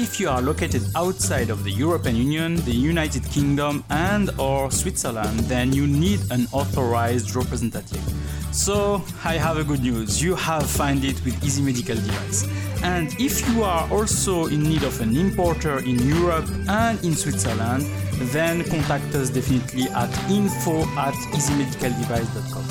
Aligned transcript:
if 0.00 0.18
you 0.18 0.30
are 0.30 0.40
located 0.40 0.82
outside 0.96 1.50
of 1.50 1.62
the 1.62 1.70
European 1.70 2.16
Union, 2.16 2.56
the 2.64 2.72
United 2.72 3.22
Kingdom, 3.24 3.84
and 3.90 4.30
or 4.38 4.70
Switzerland, 4.70 5.40
then 5.40 5.74
you 5.74 5.86
need 5.86 6.20
an 6.30 6.46
authorized 6.52 7.36
representative. 7.36 8.02
So 8.50 9.04
I 9.24 9.34
have 9.34 9.58
a 9.58 9.64
good 9.64 9.82
news. 9.82 10.22
You 10.22 10.34
have 10.36 10.64
found 10.64 11.04
it 11.04 11.22
with 11.22 11.44
Easy 11.44 11.62
Medical 11.62 11.96
Device. 11.96 12.48
And 12.82 13.14
if 13.20 13.46
you 13.50 13.62
are 13.62 13.86
also 13.92 14.46
in 14.46 14.62
need 14.62 14.84
of 14.84 14.98
an 15.02 15.14
importer 15.14 15.80
in 15.80 15.98
Europe 15.98 16.48
and 16.66 16.98
in 17.04 17.14
Switzerland, 17.14 17.84
then 18.32 18.64
contact 18.64 19.14
us 19.14 19.28
definitely 19.28 19.84
at 19.90 20.10
info 20.30 20.80
at 20.96 21.14
easymedicaldevice.com. 21.36 22.64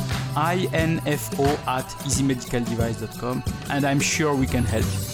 info 1.06 1.46
at 1.68 1.86
easymedicaldevice.com 2.08 3.44
and 3.70 3.86
I'm 3.86 4.00
sure 4.00 4.34
we 4.34 4.48
can 4.48 4.64
help 4.64 4.86
you. 4.86 5.09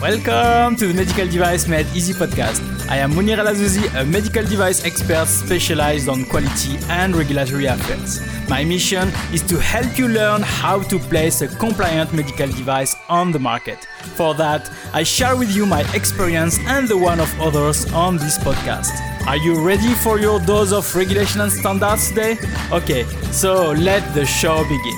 Welcome 0.00 0.76
to 0.76 0.86
the 0.86 0.94
Medical 0.94 1.26
Device 1.26 1.66
Made 1.66 1.86
Easy 1.94 2.12
podcast. 2.12 2.62
I 2.88 2.96
am 2.98 3.14
Monir 3.14 3.38
El 3.40 3.46
Azzouzi, 3.46 3.84
a 4.00 4.04
medical 4.04 4.44
device 4.44 4.84
expert 4.84 5.26
specialized 5.26 6.08
on 6.08 6.24
quality 6.26 6.78
and 6.88 7.16
regulatory 7.16 7.66
affairs. 7.66 8.20
My 8.48 8.64
mission 8.64 9.08
is 9.32 9.42
to 9.48 9.58
help 9.58 9.98
you 9.98 10.08
learn 10.08 10.42
how 10.42 10.82
to 10.82 10.98
place 10.98 11.42
a 11.42 11.48
compliant 11.48 12.12
medical 12.12 12.46
device 12.46 12.94
on 13.08 13.32
the 13.32 13.38
market. 13.38 13.86
For 14.14 14.34
that, 14.34 14.70
I 14.92 15.02
share 15.02 15.36
with 15.36 15.54
you 15.54 15.66
my 15.66 15.82
experience 15.94 16.58
and 16.66 16.88
the 16.88 16.96
one 16.96 17.20
of 17.20 17.28
others 17.40 17.92
on 17.92 18.16
this 18.16 18.38
podcast. 18.38 19.07
Are 19.28 19.36
you 19.36 19.60
ready 19.62 19.92
for 19.92 20.18
your 20.18 20.40
dose 20.40 20.72
of 20.72 20.96
regulation 20.96 21.42
and 21.42 21.52
standards 21.52 22.08
today? 22.08 22.38
Okay, 22.72 23.04
so 23.30 23.72
let 23.72 24.14
the 24.14 24.24
show 24.24 24.62
begin. 24.62 24.96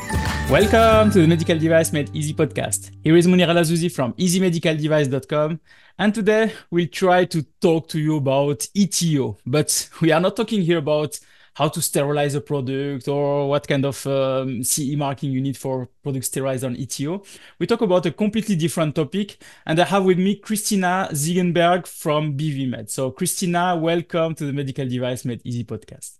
Welcome 0.48 1.10
to 1.10 1.22
the 1.22 1.26
Medical 1.26 1.58
Device 1.58 1.92
Made 1.92 2.14
Easy 2.14 2.32
podcast. 2.32 2.92
Here 3.02 3.16
is 3.16 3.26
Monir 3.26 3.48
El 3.48 3.56
Azzouzi 3.56 3.90
from 3.90 4.12
easymedicaldevice.com. 4.12 5.58
And 5.98 6.14
today 6.14 6.52
we'll 6.70 6.86
try 6.86 7.24
to 7.24 7.42
talk 7.60 7.88
to 7.88 7.98
you 7.98 8.18
about 8.18 8.68
ETO, 8.72 9.36
but 9.44 9.88
we 10.00 10.12
are 10.12 10.20
not 10.20 10.36
talking 10.36 10.62
here 10.62 10.78
about 10.78 11.18
how 11.60 11.68
to 11.68 11.82
sterilize 11.82 12.34
a 12.34 12.40
product 12.40 13.06
or 13.06 13.46
what 13.46 13.68
kind 13.68 13.84
of 13.84 14.06
um, 14.06 14.64
CE 14.64 14.96
marking 14.96 15.30
you 15.30 15.42
need 15.42 15.58
for 15.58 15.90
product 16.02 16.24
sterilized 16.24 16.64
on 16.64 16.74
ETO. 16.74 17.22
We 17.58 17.66
talk 17.66 17.82
about 17.82 18.06
a 18.06 18.12
completely 18.12 18.56
different 18.56 18.94
topic. 18.94 19.36
And 19.66 19.78
I 19.78 19.84
have 19.84 20.06
with 20.06 20.18
me 20.18 20.36
Christina 20.36 21.10
Ziegenberg 21.12 21.86
from 21.86 22.38
BVMed. 22.38 22.88
So 22.88 23.10
Christina, 23.10 23.76
welcome 23.76 24.34
to 24.36 24.46
the 24.46 24.54
Medical 24.54 24.88
Device 24.88 25.26
Made 25.26 25.42
Easy 25.44 25.64
podcast. 25.64 26.16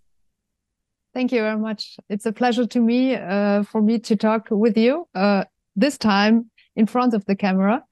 Thank 1.14 1.32
you 1.32 1.40
very 1.40 1.58
much. 1.58 1.96
It's 2.10 2.26
a 2.26 2.32
pleasure 2.32 2.66
to 2.66 2.78
me 2.78 3.14
uh, 3.14 3.62
for 3.62 3.80
me 3.80 3.98
to 3.98 4.16
talk 4.16 4.48
with 4.50 4.76
you. 4.76 5.08
Uh, 5.14 5.44
this 5.74 5.96
time 5.96 6.50
in 6.76 6.84
front 6.84 7.14
of 7.14 7.24
the 7.24 7.34
camera. 7.34 7.82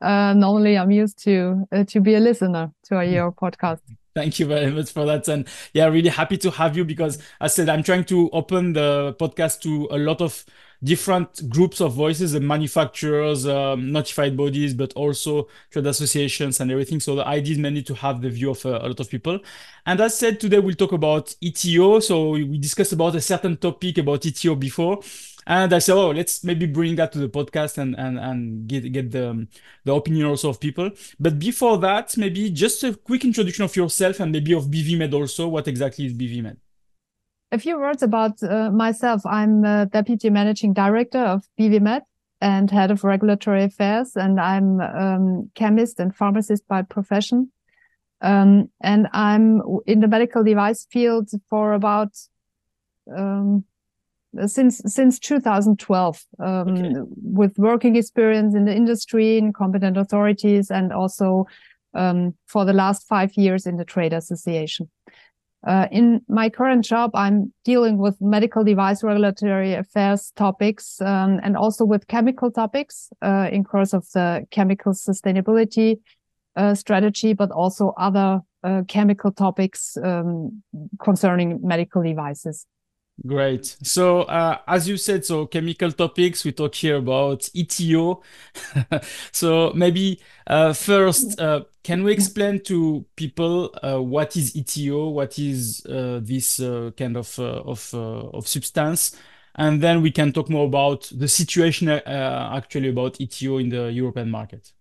Uh, 0.00 0.34
normally, 0.34 0.78
I'm 0.78 0.92
used 0.92 1.18
to 1.24 1.64
uh, 1.72 1.84
to 1.84 2.00
be 2.00 2.14
a 2.14 2.20
listener 2.20 2.70
to 2.84 3.04
your 3.04 3.32
podcast. 3.42 3.80
Thank 4.14 4.38
you 4.38 4.46
very 4.46 4.70
much 4.70 4.92
for 4.92 5.06
that, 5.06 5.26
and 5.28 5.48
yeah, 5.72 5.86
really 5.86 6.10
happy 6.10 6.36
to 6.38 6.50
have 6.50 6.76
you 6.76 6.84
because 6.84 7.16
I 7.40 7.46
said 7.46 7.70
I'm 7.70 7.82
trying 7.82 8.04
to 8.06 8.28
open 8.30 8.74
the 8.74 9.16
podcast 9.18 9.62
to 9.62 9.88
a 9.90 9.96
lot 9.96 10.20
of 10.20 10.44
different 10.84 11.48
groups 11.48 11.80
of 11.80 11.94
voices, 11.94 12.32
the 12.32 12.40
manufacturers, 12.40 13.46
um, 13.46 13.90
notified 13.90 14.36
bodies, 14.36 14.74
but 14.74 14.92
also 14.94 15.48
trade 15.70 15.86
associations 15.86 16.60
and 16.60 16.70
everything. 16.70 17.00
So 17.00 17.14
the 17.14 17.26
idea 17.26 17.52
is 17.52 17.58
mainly 17.58 17.82
to 17.84 17.94
have 17.94 18.20
the 18.20 18.28
view 18.28 18.50
of 18.50 18.66
uh, 18.66 18.80
a 18.82 18.88
lot 18.88 19.00
of 19.00 19.08
people. 19.08 19.38
And 19.86 19.98
as 20.00 20.18
said, 20.18 20.40
today 20.40 20.58
we'll 20.58 20.74
talk 20.74 20.92
about 20.92 21.34
ETO. 21.40 22.00
So 22.00 22.32
we 22.32 22.58
discussed 22.58 22.92
about 22.92 23.14
a 23.14 23.20
certain 23.20 23.56
topic 23.56 23.96
about 23.98 24.26
ETO 24.26 24.56
before. 24.56 25.00
And 25.46 25.72
I 25.72 25.78
said, 25.80 25.96
oh, 25.96 26.10
let's 26.10 26.44
maybe 26.44 26.66
bring 26.66 26.96
that 26.96 27.12
to 27.12 27.18
the 27.18 27.28
podcast 27.28 27.78
and 27.78 27.98
and 27.98 28.18
and 28.18 28.66
get 28.68 28.90
get 28.92 29.10
the 29.10 29.46
the 29.84 29.94
opinion 29.94 30.26
also 30.26 30.50
of 30.50 30.60
people. 30.60 30.90
But 31.18 31.38
before 31.38 31.78
that, 31.78 32.16
maybe 32.16 32.50
just 32.50 32.84
a 32.84 32.94
quick 32.94 33.24
introduction 33.24 33.64
of 33.64 33.74
yourself 33.74 34.20
and 34.20 34.32
maybe 34.32 34.52
of 34.54 34.64
BVMed 34.66 35.12
also. 35.12 35.48
What 35.48 35.68
exactly 35.68 36.06
is 36.06 36.14
BVMed? 36.14 36.56
A 37.50 37.58
few 37.58 37.78
words 37.78 38.02
about 38.02 38.42
uh, 38.42 38.70
myself. 38.70 39.26
I'm 39.26 39.62
deputy 39.88 40.30
managing 40.30 40.72
director 40.72 41.18
of 41.18 41.44
BVMed 41.58 42.02
and 42.40 42.70
head 42.70 42.90
of 42.90 43.04
regulatory 43.04 43.64
affairs, 43.64 44.16
and 44.16 44.40
I'm 44.40 44.80
um, 44.80 45.50
chemist 45.54 46.00
and 46.00 46.14
pharmacist 46.14 46.66
by 46.66 46.82
profession. 46.82 47.52
Um, 48.20 48.70
and 48.80 49.08
I'm 49.12 49.62
in 49.86 50.00
the 50.00 50.08
medical 50.08 50.42
device 50.44 50.86
field 50.90 51.30
for 51.48 51.72
about 51.72 52.12
um, 53.16 53.64
since 54.46 54.80
since 54.86 55.18
2012 55.18 56.24
um, 56.38 56.68
okay. 56.68 56.92
with 57.22 57.58
working 57.58 57.96
experience 57.96 58.54
in 58.54 58.64
the 58.64 58.74
industry 58.74 59.38
in 59.38 59.52
competent 59.52 59.96
authorities 59.96 60.70
and 60.70 60.92
also 60.92 61.46
um, 61.94 62.34
for 62.46 62.64
the 62.64 62.72
last 62.72 63.06
five 63.06 63.34
years 63.34 63.66
in 63.66 63.76
the 63.76 63.84
trade 63.84 64.12
association 64.12 64.88
uh, 65.64 65.86
in 65.92 66.20
my 66.28 66.48
current 66.48 66.84
job, 66.84 67.12
I'm 67.14 67.52
dealing 67.64 67.98
with 67.98 68.20
medical 68.20 68.64
device 68.64 69.04
regulatory 69.04 69.74
affairs 69.74 70.32
topics 70.34 71.00
um, 71.00 71.40
and 71.42 71.56
also 71.56 71.84
with 71.84 72.08
chemical 72.08 72.50
topics 72.50 73.10
uh, 73.22 73.48
in 73.52 73.62
course 73.62 73.92
of 73.92 74.10
the 74.12 74.44
chemical 74.50 74.92
sustainability 74.92 76.00
uh, 76.56 76.74
strategy, 76.74 77.32
but 77.32 77.52
also 77.52 77.94
other 77.96 78.40
uh, 78.64 78.82
chemical 78.88 79.30
topics 79.30 79.96
um, 80.02 80.62
concerning 81.00 81.60
medical 81.62 82.02
devices. 82.02 82.66
Great. 83.24 83.76
So, 83.84 84.22
uh, 84.22 84.58
as 84.66 84.88
you 84.88 84.96
said, 84.96 85.24
so 85.24 85.46
chemical 85.46 85.92
topics, 85.92 86.44
we 86.44 86.50
talk 86.52 86.74
here 86.74 86.96
about 86.96 87.48
ETO. 87.54 88.20
so, 89.32 89.72
maybe 89.74 90.20
uh, 90.48 90.72
first, 90.72 91.38
uh, 91.38 91.64
can 91.84 92.02
we 92.02 92.12
explain 92.12 92.60
to 92.64 93.04
people 93.14 93.72
uh, 93.84 94.00
what 94.02 94.34
is 94.36 94.56
ETO? 94.56 95.10
What 95.12 95.38
is 95.38 95.86
uh, 95.86 96.20
this 96.22 96.58
uh, 96.58 96.90
kind 96.96 97.16
of 97.16 97.38
of 97.38 97.94
of 97.94 98.48
substance? 98.48 99.14
And 99.54 99.80
then 99.82 100.02
we 100.02 100.10
can 100.10 100.32
talk 100.32 100.48
more 100.48 100.66
about 100.66 101.08
the 101.14 101.28
situation 101.28 101.88
actually 101.90 102.88
about 102.88 103.20
ETO 103.20 103.58
in 103.58 103.68
the 103.68 103.92
European 103.92 104.30
market. 104.30 104.72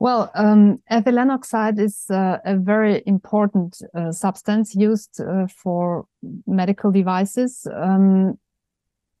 Well, 0.00 0.30
um, 0.34 0.82
ethylene 0.90 1.30
oxide 1.30 1.78
is 1.78 2.06
uh, 2.10 2.38
a 2.44 2.56
very 2.56 3.02
important 3.06 3.80
uh, 3.94 4.10
substance 4.10 4.74
used 4.74 5.20
uh, 5.20 5.46
for 5.46 6.06
medical 6.46 6.90
devices. 6.90 7.66
Um, 7.72 8.38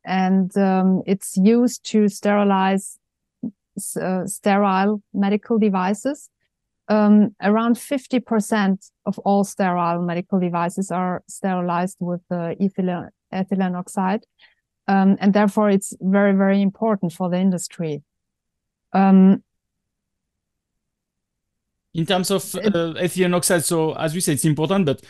and 0.04 0.54
um, 0.58 1.02
it's 1.06 1.36
used 1.36 1.84
to 1.92 2.08
sterilize 2.08 2.98
uh, 4.00 4.26
sterile 4.26 5.02
medical 5.12 5.58
devices. 5.58 6.28
Um, 6.88 7.34
around 7.40 7.76
50% 7.76 8.90
of 9.06 9.18
all 9.20 9.44
sterile 9.44 10.02
medical 10.02 10.38
devices 10.38 10.90
are 10.90 11.22
sterilized 11.28 11.96
with 12.00 12.20
ethylene, 12.30 13.08
ethylene 13.32 13.78
oxide. 13.78 14.24
Um, 14.86 15.16
and 15.20 15.32
therefore, 15.32 15.70
it's 15.70 15.96
very, 16.00 16.32
very 16.32 16.60
important 16.60 17.12
for 17.12 17.30
the 17.30 17.38
industry. 17.38 18.02
Um, 18.92 19.42
in 21.94 22.06
terms 22.06 22.30
of 22.30 22.42
uh, 22.56 22.94
ethylene 23.00 23.34
oxide 23.34 23.64
so 23.64 23.94
as 23.94 24.14
we 24.14 24.20
said 24.20 24.32
it's 24.34 24.44
important 24.44 24.86
but 24.86 25.02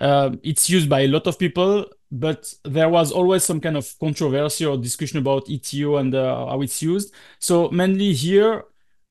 uh, 0.00 0.30
it's 0.42 0.70
used 0.70 0.88
by 0.88 1.00
a 1.00 1.08
lot 1.08 1.26
of 1.26 1.38
people 1.38 1.86
but 2.10 2.52
there 2.64 2.88
was 2.88 3.12
always 3.12 3.44
some 3.44 3.60
kind 3.60 3.76
of 3.76 3.94
controversy 3.98 4.64
or 4.64 4.76
discussion 4.76 5.18
about 5.18 5.46
eto 5.46 6.00
and 6.00 6.14
uh, 6.14 6.46
how 6.46 6.60
it's 6.62 6.82
used 6.82 7.12
so 7.38 7.68
mainly 7.70 8.12
here 8.12 8.64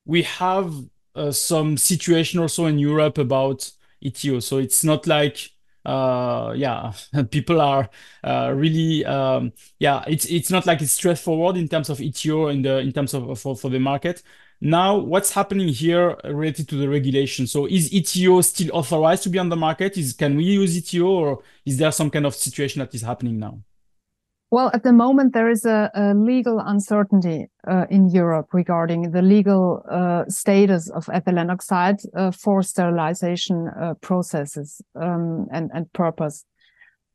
we 0.04 0.22
have 0.22 0.72
uh, 1.14 1.30
some 1.30 1.76
situation 1.76 2.40
also 2.40 2.66
in 2.66 2.78
europe 2.78 3.18
about 3.18 3.70
eto 4.04 4.42
so 4.42 4.58
it's 4.58 4.82
not 4.84 5.06
like 5.06 5.50
uh, 5.88 6.52
yeah, 6.54 6.92
people 7.30 7.60
are 7.60 7.88
uh, 8.22 8.52
really 8.54 9.04
um, 9.06 9.52
yeah. 9.78 10.04
It's 10.06 10.26
it's 10.26 10.50
not 10.50 10.66
like 10.66 10.82
it's 10.82 10.92
straightforward 10.92 11.56
in 11.56 11.66
terms 11.66 11.88
of 11.88 11.98
ETO 11.98 12.52
in 12.52 12.62
the 12.62 12.78
in 12.78 12.92
terms 12.92 13.14
of 13.14 13.40
for, 13.40 13.56
for 13.56 13.70
the 13.70 13.78
market. 13.80 14.22
Now, 14.60 14.96
what's 14.96 15.32
happening 15.32 15.68
here 15.68 16.16
related 16.24 16.68
to 16.70 16.74
the 16.74 16.88
regulation? 16.88 17.46
So 17.46 17.66
is 17.66 17.90
ETO 17.90 18.42
still 18.42 18.70
authorized 18.72 19.22
to 19.24 19.28
be 19.28 19.38
on 19.38 19.48
the 19.48 19.56
market? 19.56 19.96
Is 19.96 20.12
Can 20.12 20.36
we 20.36 20.44
use 20.44 20.76
ETO 20.76 21.06
or 21.06 21.42
is 21.64 21.76
there 21.76 21.92
some 21.92 22.10
kind 22.10 22.26
of 22.26 22.34
situation 22.34 22.80
that 22.80 22.94
is 22.94 23.02
happening 23.02 23.38
now? 23.38 23.60
Well, 24.50 24.70
at 24.72 24.82
the 24.82 24.94
moment, 24.94 25.34
there 25.34 25.50
is 25.50 25.66
a, 25.66 25.90
a 25.94 26.14
legal 26.14 26.58
uncertainty 26.58 27.48
uh, 27.66 27.84
in 27.90 28.08
Europe 28.08 28.48
regarding 28.54 29.10
the 29.10 29.20
legal 29.20 29.84
uh, 29.88 30.24
status 30.28 30.88
of 30.88 31.04
ethylene 31.06 31.52
oxide 31.52 31.98
uh, 32.16 32.30
for 32.30 32.62
sterilization 32.62 33.68
uh, 33.68 33.94
processes 34.00 34.80
um, 34.94 35.48
and, 35.52 35.70
and 35.74 35.92
purpose. 35.92 36.46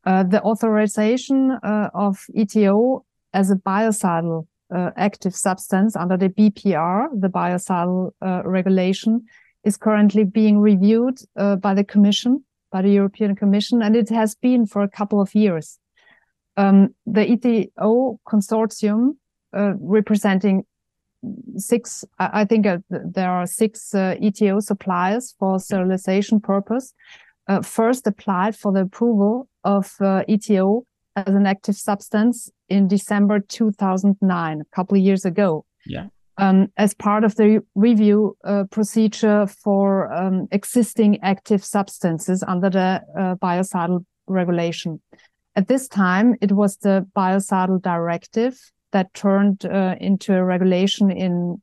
Uh, 0.06 0.22
the 0.22 0.40
authorization 0.42 1.58
uh, 1.62 1.90
of 1.92 2.24
ETO 2.36 3.02
as 3.32 3.50
a 3.50 3.56
biocidal 3.56 4.46
uh, 4.74 4.90
active 4.96 5.34
substance 5.34 5.96
under 5.96 6.16
the 6.16 6.28
BPR, 6.28 7.08
the 7.12 7.28
biocidal 7.28 8.12
uh, 8.22 8.42
regulation, 8.44 9.24
is 9.64 9.76
currently 9.76 10.24
being 10.24 10.58
reviewed 10.58 11.18
uh, 11.36 11.56
by 11.56 11.74
the 11.74 11.84
Commission, 11.84 12.44
by 12.70 12.82
the 12.82 12.90
European 12.90 13.34
Commission, 13.34 13.82
and 13.82 13.96
it 13.96 14.08
has 14.10 14.34
been 14.34 14.66
for 14.66 14.82
a 14.82 14.88
couple 14.88 15.20
of 15.20 15.34
years. 15.34 15.78
Um, 16.56 16.94
the 17.06 17.24
ETO 17.24 18.18
consortium, 18.28 19.16
uh, 19.56 19.74
representing 19.78 20.64
six, 21.56 22.04
I 22.18 22.44
think 22.44 22.66
uh, 22.66 22.78
there 22.90 23.30
are 23.30 23.46
six 23.46 23.94
uh, 23.94 24.16
ETO 24.20 24.62
suppliers 24.62 25.34
for 25.38 25.58
sterilization 25.58 26.40
purpose. 26.40 26.92
First 27.62 28.06
applied 28.06 28.56
for 28.56 28.72
the 28.72 28.80
approval 28.80 29.48
of 29.64 29.96
ETO 30.00 30.84
as 31.16 31.34
an 31.34 31.46
active 31.46 31.76
substance 31.76 32.50
in 32.68 32.88
December 32.88 33.40
2009, 33.40 34.60
a 34.60 34.76
couple 34.76 34.96
of 34.96 35.02
years 35.02 35.24
ago. 35.24 35.64
Yeah. 35.86 36.06
Um, 36.36 36.66
as 36.76 36.94
part 36.94 37.22
of 37.22 37.36
the 37.36 37.60
review 37.76 38.36
uh, 38.44 38.64
procedure 38.70 39.46
for 39.46 40.12
um, 40.12 40.48
existing 40.50 41.20
active 41.22 41.64
substances 41.64 42.42
under 42.46 42.70
the 42.70 43.02
uh, 43.16 43.34
biocidal 43.36 44.04
regulation. 44.26 45.00
At 45.54 45.68
this 45.68 45.86
time, 45.86 46.34
it 46.40 46.50
was 46.50 46.78
the 46.78 47.06
biocidal 47.16 47.80
directive 47.80 48.58
that 48.90 49.14
turned 49.14 49.64
uh, 49.64 49.94
into 50.00 50.34
a 50.34 50.44
regulation 50.44 51.10
in 51.10 51.60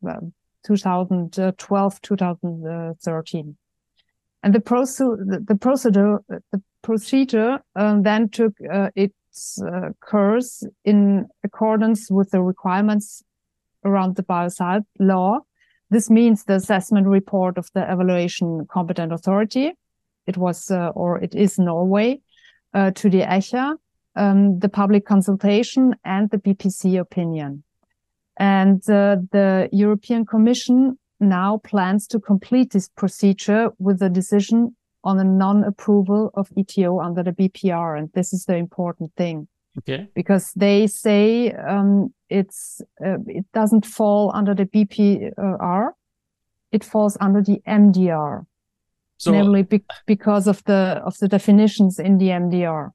2012, 0.64 2.02
2013. 2.02 3.58
And 4.44 4.56
the, 4.56 4.60
proce- 4.60 5.46
the 5.48 5.56
procedure, 5.56 6.20
the 6.28 6.62
procedure 6.82 7.60
um, 7.76 8.04
then 8.04 8.30
took 8.30 8.54
uh, 8.72 8.90
its 9.32 9.62
uh, 9.62 10.40
in 10.84 11.28
accordance 11.44 12.12
with 12.12 12.32
the 12.32 12.42
requirements 12.42 13.24
around 13.86 14.16
the 14.16 14.24
biocide 14.24 14.86
law. 15.00 15.40
This 15.90 16.10
means 16.10 16.44
the 16.44 16.56
assessment 16.56 17.08
report 17.08 17.58
of 17.58 17.70
the 17.74 17.82
evaluation 17.92 18.66
competent 18.70 19.12
authority. 19.12 19.74
It 20.28 20.38
was, 20.38 20.70
uh, 20.72 20.90
or 20.90 21.20
it 21.20 21.34
is 21.36 21.58
Norway, 21.58 22.22
uh, 22.74 22.92
to 22.92 23.10
the 23.10 23.22
ECHA, 23.22 23.76
um, 24.16 24.60
the 24.60 24.70
public 24.70 25.06
consultation 25.06 25.96
and 26.06 26.30
the 26.30 26.38
BPC 26.38 27.00
opinion. 27.00 27.64
And 28.38 28.82
uh, 28.90 29.18
the 29.32 29.70
European 29.72 30.26
Commission 30.26 30.98
now 31.20 31.58
plans 31.58 32.08
to 32.08 32.20
complete 32.20 32.72
this 32.72 32.90
procedure 32.90 33.72
with 33.80 34.02
a 34.02 34.10
decision 34.10 34.76
on 35.04 35.20
a 35.20 35.24
non-approval 35.24 36.32
of 36.36 36.50
ETO 36.58 37.04
under 37.04 37.24
the 37.24 37.32
BPR. 37.32 37.98
And 37.98 38.10
this 38.14 38.34
is 38.34 38.46
the 38.46 38.56
important 38.56 39.12
thing. 39.16 39.48
Okay. 39.80 40.08
Because 40.14 40.52
they 40.54 40.88
say 40.88 41.52
um, 41.54 42.14
it's 42.30 42.82
uh, 43.04 43.18
it 43.28 43.46
doesn't 43.54 43.86
fall 43.86 44.32
under 44.34 44.54
the 44.54 44.66
BPR, 44.66 45.92
it 46.72 46.84
falls 46.84 47.18
under 47.22 47.42
the 47.42 47.62
MDR. 47.68 48.46
So, 49.18 49.32
namely 49.32 49.64
be- 49.64 49.86
because 50.08 50.48
of 50.48 50.64
the 50.66 51.02
of 51.06 51.18
the 51.20 51.28
definitions 51.28 52.00
in 52.00 52.18
the 52.18 52.30
MDR. 52.30 52.90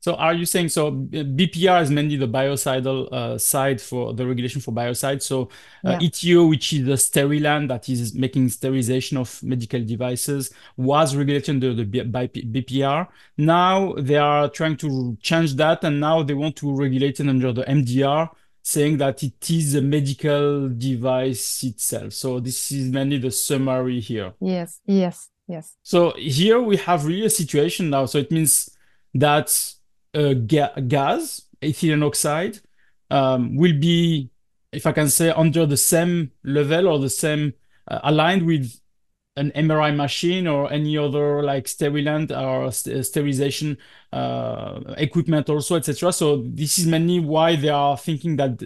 So 0.00 0.14
are 0.14 0.32
you 0.32 0.46
saying 0.46 0.70
so 0.70 0.90
BPR 0.90 1.82
is 1.82 1.90
mainly 1.90 2.16
the 2.16 2.26
biocidal 2.26 3.12
uh, 3.12 3.36
side 3.36 3.82
for 3.82 4.14
the 4.14 4.26
regulation 4.26 4.62
for 4.62 4.72
biocides. 4.72 5.22
So 5.22 5.50
uh, 5.84 5.98
yeah. 6.00 6.08
ETO, 6.08 6.48
which 6.48 6.72
is 6.72 6.86
the 6.86 6.96
sterilant 6.96 7.68
that 7.68 7.86
is 7.90 8.14
making 8.14 8.48
sterilization 8.48 9.18
of 9.18 9.42
medical 9.42 9.84
devices, 9.84 10.52
was 10.78 11.14
regulated 11.14 11.50
under 11.50 11.74
the 11.74 11.84
BPR. 11.84 13.08
Now 13.36 13.92
they 13.92 14.16
are 14.16 14.48
trying 14.48 14.78
to 14.78 15.18
change 15.20 15.54
that, 15.56 15.84
and 15.84 16.00
now 16.00 16.22
they 16.22 16.34
want 16.34 16.56
to 16.56 16.74
regulate 16.74 17.20
it 17.20 17.28
under 17.28 17.52
the 17.52 17.64
MDR, 17.64 18.30
saying 18.62 18.96
that 18.98 19.22
it 19.22 19.50
is 19.50 19.74
a 19.74 19.82
medical 19.82 20.70
device 20.70 21.62
itself. 21.62 22.14
So 22.14 22.40
this 22.40 22.72
is 22.72 22.90
mainly 22.90 23.18
the 23.18 23.30
summary 23.30 24.00
here. 24.00 24.32
Yes, 24.40 24.80
yes, 24.86 25.28
yes. 25.46 25.76
So 25.82 26.14
here 26.16 26.58
we 26.58 26.78
have 26.78 27.04
really 27.04 27.26
a 27.26 27.30
situation 27.30 27.90
now. 27.90 28.06
So 28.06 28.16
it 28.16 28.30
means 28.30 28.70
that 29.14 29.48
uh, 29.48 29.79
ga 30.14 30.72
gas, 30.88 31.42
ethylene 31.62 32.04
oxide, 32.04 32.58
um, 33.10 33.56
will 33.56 33.78
be, 33.78 34.30
if 34.72 34.86
I 34.86 34.92
can 34.92 35.08
say, 35.08 35.30
under 35.30 35.66
the 35.66 35.76
same 35.76 36.32
level 36.44 36.88
or 36.88 36.98
the 36.98 37.10
same 37.10 37.54
uh, 37.88 38.00
aligned 38.04 38.46
with 38.46 38.80
an 39.36 39.52
MRI 39.52 39.94
machine 39.94 40.46
or 40.46 40.72
any 40.72 40.98
other 40.98 41.42
like 41.42 41.66
sterilant 41.66 42.30
or 42.30 42.70
st 42.72 43.06
sterilization 43.06 43.78
uh, 44.12 44.80
equipment 44.98 45.48
also, 45.48 45.76
etc. 45.76 46.12
So 46.12 46.42
this 46.44 46.78
is 46.78 46.86
mainly 46.86 47.20
why 47.20 47.56
they 47.56 47.68
are 47.68 47.96
thinking 47.96 48.36
that 48.36 48.62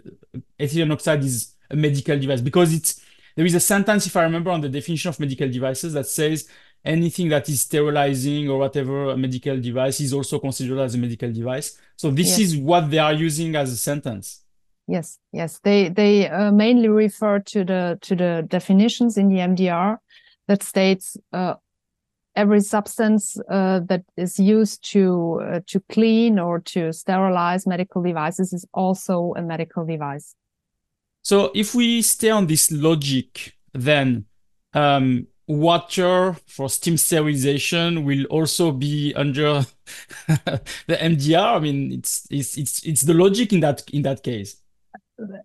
ethylene 0.58 0.92
oxide 0.92 1.22
is 1.22 1.54
a 1.70 1.76
medical 1.76 2.18
device 2.18 2.40
because 2.40 2.74
it's 2.74 3.00
there 3.36 3.46
is 3.46 3.54
a 3.54 3.60
sentence, 3.60 4.06
if 4.06 4.16
I 4.16 4.22
remember, 4.22 4.50
on 4.50 4.60
the 4.60 4.68
definition 4.68 5.08
of 5.08 5.18
medical 5.18 5.48
devices 5.48 5.92
that 5.94 6.06
says 6.06 6.48
anything 6.84 7.28
that 7.30 7.48
is 7.48 7.62
sterilizing 7.62 8.48
or 8.48 8.58
whatever 8.58 9.10
a 9.10 9.16
medical 9.16 9.58
device 9.60 10.00
is 10.00 10.12
also 10.12 10.38
considered 10.38 10.78
as 10.80 10.94
a 10.94 10.98
medical 10.98 11.32
device. 11.32 11.78
So 11.96 12.10
this 12.10 12.38
yes. 12.38 12.40
is 12.40 12.56
what 12.56 12.90
they 12.90 12.98
are 12.98 13.14
using 13.14 13.56
as 13.56 13.72
a 13.72 13.76
sentence. 13.76 14.42
Yes, 14.86 15.18
yes, 15.32 15.60
they 15.64 15.88
they 15.88 16.28
uh, 16.28 16.52
mainly 16.52 16.88
refer 16.88 17.38
to 17.38 17.64
the 17.64 17.98
to 18.02 18.14
the 18.14 18.44
definitions 18.46 19.16
in 19.16 19.28
the 19.28 19.36
MDR 19.36 19.96
that 20.46 20.62
states 20.62 21.16
uh, 21.32 21.54
every 22.36 22.60
substance 22.60 23.38
uh, 23.48 23.80
that 23.80 24.04
is 24.18 24.38
used 24.38 24.84
to 24.92 25.40
uh, 25.42 25.60
to 25.68 25.80
clean 25.90 26.38
or 26.38 26.60
to 26.60 26.92
sterilize 26.92 27.66
medical 27.66 28.02
devices 28.02 28.52
is 28.52 28.66
also 28.74 29.32
a 29.38 29.42
medical 29.42 29.86
device. 29.86 30.34
So 31.22 31.50
if 31.54 31.74
we 31.74 32.02
stay 32.02 32.28
on 32.28 32.46
this 32.46 32.70
logic, 32.70 33.54
then 33.72 34.26
um, 34.74 35.26
water 35.46 36.36
for 36.46 36.68
steam 36.68 36.96
sterilization 36.96 38.04
will 38.04 38.24
also 38.26 38.72
be 38.72 39.12
under 39.14 39.66
the 40.26 40.62
MDR. 40.88 41.56
I 41.56 41.58
mean, 41.60 41.92
it's 41.92 42.26
it's 42.30 42.56
it's 42.56 42.82
it's 42.84 43.02
the 43.02 43.14
logic 43.14 43.52
in 43.52 43.60
that 43.60 43.82
in 43.92 44.02
that 44.02 44.22
case. 44.22 44.56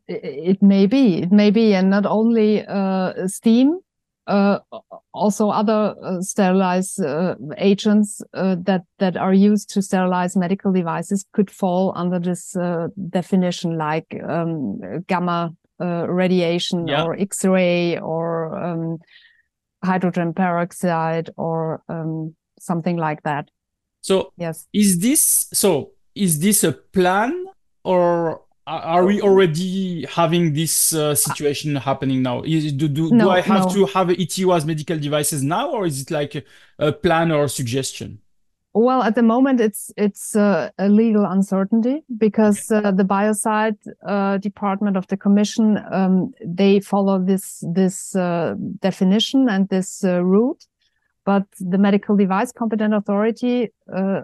It 0.08 0.64
may 0.64 0.88
be, 0.88 1.22
it 1.22 1.32
may 1.32 1.52
be, 1.52 1.76
and 1.76 1.92
not 1.92 2.08
only 2.08 2.66
uh, 2.66 3.28
steam, 3.28 3.80
uh, 4.30 4.60
also 5.12 5.50
other 5.50 5.96
uh, 6.04 6.22
sterilized 6.22 7.02
uh, 7.04 7.36
agents 7.58 8.22
uh, 8.34 8.56
that 8.62 8.84
that 9.00 9.18
are 9.18 9.34
used 9.34 9.70
to 9.72 9.82
sterilize 9.82 10.38
medical 10.38 10.72
devices 10.72 11.26
could 11.34 11.50
fall 11.50 11.92
under 11.96 12.20
this 12.20 12.56
uh, 12.56 12.88
definition, 13.10 13.78
like 13.78 14.22
um, 14.28 14.80
gamma 15.08 15.52
radiation 15.80 16.88
yeah. 16.88 17.06
or 17.06 17.18
X-ray 17.18 17.98
or 18.00 18.54
um, 18.62 18.98
hydrogen 19.84 20.34
peroxide 20.34 21.30
or 21.38 21.82
um, 21.90 22.36
something 22.60 22.98
like 22.98 23.24
that. 23.24 23.50
So 24.02 24.34
yes, 24.38 24.68
is 24.74 25.00
this 25.00 25.48
so? 25.54 25.92
Is 26.16 26.40
this 26.40 26.64
a 26.64 26.74
plan 26.74 27.46
or 27.84 28.42
are 28.70 29.06
we 29.06 29.22
already 29.22 30.06
having 30.06 30.54
this 30.54 30.94
uh, 30.94 31.16
situation 31.16 31.76
happening 31.76 32.22
now? 32.22 32.44
Is, 32.44 32.72
do 32.74 32.88
do, 32.88 33.10
no, 33.10 33.26
do 33.26 33.30
I 33.32 33.42
have 33.42 33.66
no. 33.66 33.74
to 33.74 33.86
have 33.88 34.08
ETO 34.10 34.56
as 34.56 34.66
medical 34.66 34.98
devices 34.98 35.42
now, 35.42 35.72
or 35.72 35.86
is 35.86 36.02
it 36.02 36.12
like 36.12 36.46
a 36.78 36.92
plan 36.92 37.32
or 37.32 37.46
a 37.46 37.50
suggestion? 37.50 38.20
Well, 38.82 39.04
at 39.04 39.16
the 39.16 39.24
moment, 39.24 39.60
it's 39.60 39.92
it's 39.98 40.38
uh, 40.38 40.70
a 40.78 40.88
legal 40.88 41.26
uncertainty 41.26 42.02
because 42.18 42.72
uh, 42.72 42.92
the 42.92 43.04
biocide 43.04 43.76
uh, 44.08 44.38
department 44.38 44.96
of 44.96 45.06
the 45.08 45.18
commission 45.18 45.78
um, 45.92 46.32
they 46.46 46.80
follow 46.80 47.20
this 47.20 47.62
this 47.74 48.16
uh, 48.16 48.56
definition 48.80 49.50
and 49.50 49.68
this 49.68 50.06
uh, 50.06 50.24
route, 50.24 50.66
but 51.26 51.44
the 51.60 51.78
medical 51.78 52.16
device 52.16 52.54
competent 52.54 52.94
authority 52.94 53.68
uh, 53.94 54.22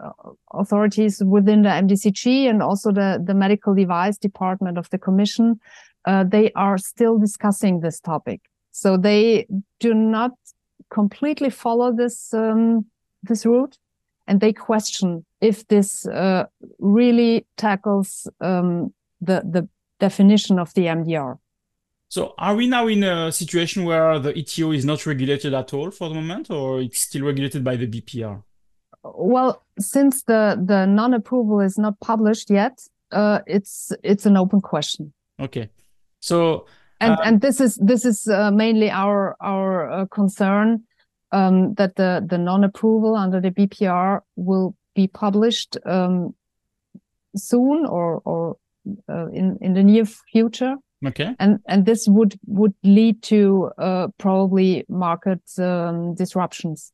authorities 0.54 1.22
within 1.26 1.64
the 1.64 1.70
MDCG 1.70 2.50
and 2.50 2.64
also 2.64 2.94
the 2.94 3.22
the 3.22 3.34
medical 3.34 3.76
device 3.76 4.18
department 4.18 4.78
of 4.78 4.90
the 4.90 4.98
commission 4.98 5.60
they 6.32 6.50
are 6.56 6.78
still 6.78 7.18
discussing 7.18 7.82
this 7.82 8.00
topic. 8.00 8.40
So 8.72 8.96
they 8.96 9.48
do 9.82 9.94
not 9.94 10.32
completely 10.90 11.50
follow 11.50 11.92
this 11.92 12.34
um, 12.34 12.86
this 13.22 13.46
route 13.46 13.78
and 14.28 14.40
they 14.40 14.54
question 14.54 15.26
if 15.42 15.68
this 15.68 16.06
uh, 16.08 16.46
really 16.80 17.46
tackles 17.58 18.28
um, 18.42 18.94
the 19.22 19.42
the 19.50 19.68
definition 20.00 20.60
of 20.60 20.74
the 20.74 20.86
MDR. 20.86 21.38
So, 22.10 22.34
are 22.38 22.56
we 22.56 22.68
now 22.68 22.88
in 22.88 23.04
a 23.04 23.32
situation 23.32 23.84
where 23.84 24.20
the 24.20 24.34
ETO 24.34 24.76
is 24.76 24.86
not 24.86 25.06
regulated 25.06 25.54
at 25.54 25.74
all 25.74 25.92
for 25.92 26.10
the 26.10 26.16
moment, 26.16 26.50
or 26.50 26.82
it's 26.82 27.02
still 27.02 27.24
regulated 27.24 27.64
by 27.64 27.76
the 27.76 27.88
BPR? 27.88 28.44
Well, 29.04 29.64
since 29.80 30.24
the 30.24 30.62
the 30.64 30.86
non-approval 30.86 31.60
is 31.62 31.78
not 31.78 32.00
published 32.00 32.50
yet, 32.50 32.80
uh, 33.12 33.40
it's 33.48 33.92
it's 34.04 34.26
an 34.26 34.38
open 34.38 34.62
question. 34.62 35.14
Okay, 35.40 35.70
so 36.20 36.66
and 37.00 37.14
uh, 37.14 37.22
and 37.24 37.42
this 37.42 37.60
is 37.60 37.76
this 37.76 38.06
is 38.06 38.28
uh, 38.28 38.52
mainly 38.52 38.90
our 38.90 39.36
our 39.42 39.92
uh, 39.92 40.06
concern 40.08 40.84
um, 41.36 41.74
that 41.76 41.96
the, 41.96 42.26
the 42.28 42.38
non-approval 42.38 43.16
under 43.16 43.42
the 43.42 43.52
BPR 43.52 44.22
will 44.38 44.76
be 44.96 45.08
published 45.08 45.78
um, 45.86 46.34
soon 47.36 47.86
or, 47.86 48.22
or 48.24 48.58
uh, 49.10 49.28
in, 49.28 49.58
in 49.60 49.74
the 49.74 49.84
near 49.84 50.06
future. 50.06 50.76
Okay. 51.06 51.36
And 51.40 51.60
and 51.68 51.86
this 51.86 52.08
would 52.08 52.40
would 52.48 52.74
lead 52.84 53.22
to 53.24 53.70
uh, 53.78 54.08
probably 54.18 54.86
market 54.88 55.42
um, 55.60 56.16
disruptions. 56.16 56.94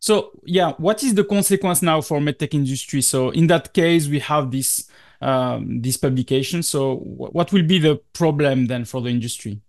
So 0.00 0.30
yeah, 0.44 0.72
what 0.76 1.02
is 1.02 1.14
the 1.14 1.24
consequence 1.24 1.82
now 1.82 2.02
for 2.02 2.20
medtech 2.20 2.54
industry? 2.54 3.00
So 3.00 3.30
in 3.30 3.46
that 3.48 3.72
case, 3.72 4.06
we 4.06 4.20
have 4.20 4.50
this 4.50 4.88
um, 5.22 5.80
this 5.80 5.96
publication. 5.96 6.62
So 6.62 6.96
what 6.96 7.52
will 7.52 7.64
be 7.64 7.78
the 7.78 8.00
problem 8.12 8.66
then 8.66 8.84
for 8.84 9.00
the 9.00 9.08
industry? 9.08 9.60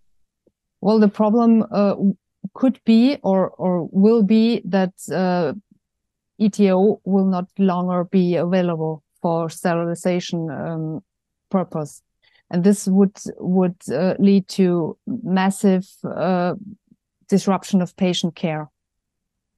Well, 0.81 0.99
the 0.99 1.09
problem 1.09 1.65
uh, 1.71 1.95
could 2.53 2.79
be 2.85 3.17
or 3.23 3.49
or 3.49 3.89
will 3.91 4.23
be 4.23 4.61
that 4.65 4.93
uh, 5.11 5.53
ETO 6.39 6.99
will 7.03 7.25
not 7.25 7.47
longer 7.57 8.03
be 8.03 8.35
available 8.35 9.03
for 9.21 9.49
sterilization 9.49 10.49
um, 10.49 11.03
purpose, 11.49 12.01
and 12.49 12.63
this 12.63 12.87
would 12.87 13.17
would 13.37 13.75
uh, 13.91 14.15
lead 14.19 14.47
to 14.47 14.97
massive 15.07 15.87
uh, 16.03 16.55
disruption 17.27 17.81
of 17.81 17.95
patient 17.95 18.35
care. 18.35 18.69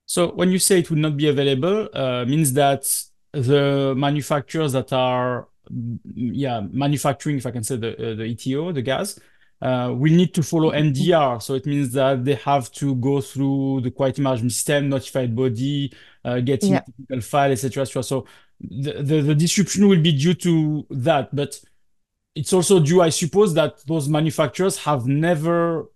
So 0.06 0.32
when 0.34 0.50
you 0.52 0.60
say 0.60 0.80
it 0.80 0.90
would 0.90 1.00
not 1.00 1.16
be 1.16 1.30
available, 1.30 1.88
uh, 1.94 2.26
means 2.26 2.54
that 2.54 2.84
the 3.32 3.94
manufacturers 3.96 4.74
that 4.74 4.92
are 4.92 5.48
yeah 6.14 6.62
manufacturing, 6.72 7.38
if 7.38 7.46
I 7.46 7.52
can 7.52 7.64
say 7.64 7.78
the 7.78 7.94
uh, 7.94 8.16
the 8.16 8.24
ETO, 8.24 8.74
the 8.74 8.82
gas, 8.82 9.20
uh, 9.62 9.94
will 9.96 10.12
need 10.12 10.34
to 10.34 10.44
follow 10.44 10.72
MDR. 10.72 11.42
So 11.42 11.54
it 11.54 11.66
means 11.66 11.94
that 11.94 12.26
they 12.26 12.36
have 12.36 12.72
to 12.74 12.96
go 12.96 13.22
through 13.22 13.82
the 13.82 13.92
quality 13.92 14.22
management 14.22 14.54
system, 14.54 14.90
notified 14.90 15.36
body, 15.36 15.94
uh, 16.26 16.40
getting 16.40 16.74
yeah. 16.74 16.80
technical 16.80 17.22
file, 17.22 17.52
etc. 17.52 17.84
etc. 17.84 18.04
So 18.04 18.26
the, 18.60 18.94
the, 18.94 19.22
the 19.22 19.36
disruption 19.36 19.88
will 19.88 20.02
be 20.02 20.14
due 20.14 20.34
to 20.34 20.86
that, 20.90 21.36
but 21.36 21.60
it's 22.36 22.54
also 22.54 22.80
due, 22.80 23.02
I 23.02 23.10
suppose, 23.10 23.54
that 23.56 23.86
those 23.86 24.08
manufacturers 24.08 24.78
have 24.78 25.06
never 25.06 25.90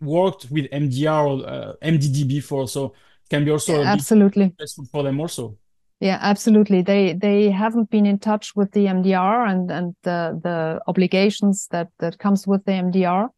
worked 0.00 0.50
with 0.50 0.70
MDR 0.70 1.26
or 1.26 1.48
uh, 1.48 1.72
MDD 1.82 2.26
before, 2.28 2.68
so 2.68 2.86
it 2.86 3.30
can 3.30 3.44
be 3.44 3.50
also 3.50 3.82
yeah, 3.82 3.92
absolutely 3.92 4.52
stressful 4.54 4.86
for 4.86 5.02
them 5.02 5.20
also. 5.20 5.56
Yeah, 6.00 6.18
absolutely. 6.20 6.82
They 6.82 7.14
they 7.14 7.50
haven't 7.50 7.90
been 7.90 8.04
in 8.04 8.18
touch 8.18 8.54
with 8.54 8.72
the 8.72 8.86
MDR 8.86 9.48
and 9.48 9.70
and 9.70 9.96
the 10.02 10.38
the 10.42 10.80
obligations 10.86 11.68
that 11.70 11.88
that 12.00 12.18
comes 12.18 12.46
with 12.46 12.64
the 12.66 12.72
MDR, 12.72 13.30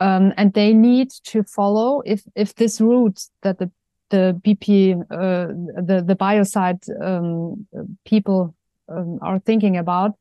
um, 0.00 0.34
and 0.36 0.52
they 0.52 0.74
need 0.74 1.10
to 1.24 1.42
follow 1.44 2.02
if 2.04 2.22
if 2.34 2.54
this 2.56 2.80
route 2.80 3.22
that 3.42 3.58
the 3.58 3.70
the 4.10 4.38
BP 4.44 5.00
uh, 5.10 5.46
the 5.82 6.04
the 6.06 6.14
biocide 6.14 6.82
um, 7.02 7.66
people 8.04 8.54
um, 8.90 9.18
are 9.22 9.38
thinking 9.38 9.78
about, 9.78 10.12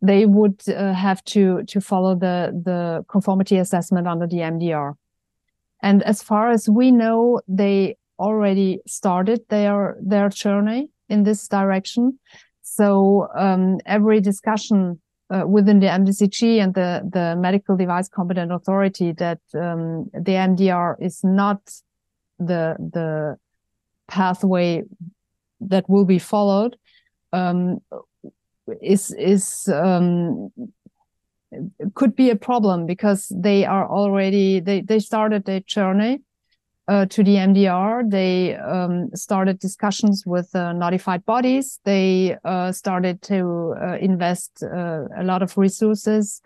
they 0.00 0.26
would 0.26 0.62
uh, 0.68 0.92
have 0.92 1.24
to 1.24 1.64
to 1.64 1.80
follow 1.80 2.14
the 2.14 2.52
the 2.64 3.04
conformity 3.08 3.58
assessment 3.58 4.06
under 4.06 4.28
the 4.28 4.42
MDR. 4.42 4.94
And 5.82 6.04
as 6.04 6.22
far 6.22 6.50
as 6.50 6.68
we 6.68 6.92
know, 6.92 7.40
they 7.48 7.96
already 8.16 8.78
started 8.86 9.40
their 9.48 9.96
their 10.00 10.28
journey 10.28 10.90
in 11.08 11.24
this 11.24 11.48
direction. 11.48 12.18
So 12.62 13.28
um, 13.36 13.78
every 13.86 14.20
discussion 14.20 15.00
uh, 15.30 15.44
within 15.46 15.80
the 15.80 15.86
MDCG 15.86 16.62
and 16.62 16.74
the, 16.74 17.08
the 17.12 17.36
medical 17.36 17.76
device 17.76 18.08
competent 18.08 18.52
authority 18.52 19.12
that 19.12 19.40
um, 19.54 20.10
the 20.12 20.32
MDR 20.32 20.96
is 21.00 21.22
not 21.24 21.60
the 22.38 22.76
the 22.78 23.36
pathway 24.08 24.82
that 25.60 25.88
will 25.88 26.04
be 26.04 26.18
followed 26.18 26.76
um, 27.32 27.78
is 28.82 29.10
is 29.12 29.68
um, 29.72 30.52
could 31.94 32.14
be 32.14 32.30
a 32.30 32.36
problem 32.36 32.86
because 32.86 33.32
they 33.34 33.64
are 33.64 33.88
already 33.88 34.60
they 34.60 34.80
they 34.80 34.98
started 34.98 35.44
their 35.44 35.60
journey 35.60 36.20
uh, 36.88 37.06
to 37.06 37.22
the 37.22 37.36
MDR. 37.36 38.08
They 38.08 38.56
um, 38.56 39.10
started 39.14 39.58
discussions 39.58 40.24
with 40.26 40.54
uh, 40.54 40.72
notified 40.72 41.24
bodies. 41.24 41.80
They 41.84 42.36
uh, 42.44 42.72
started 42.72 43.22
to 43.22 43.74
uh, 43.80 43.96
invest 44.00 44.62
uh, 44.62 45.04
a 45.16 45.24
lot 45.24 45.42
of 45.42 45.56
resources 45.58 46.40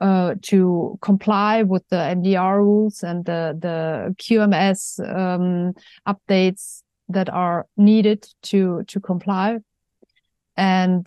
uh, 0.00 0.34
to 0.42 0.98
comply 1.00 1.62
with 1.62 1.86
the 1.88 1.96
MDR 1.96 2.58
rules 2.58 3.02
and 3.02 3.24
the, 3.24 3.56
the 3.58 4.14
QMS 4.18 5.00
um, 5.14 5.74
updates 6.06 6.82
that 7.08 7.28
are 7.28 7.66
needed 7.76 8.26
to 8.42 8.82
to 8.88 8.98
comply. 8.98 9.58
And 10.56 11.06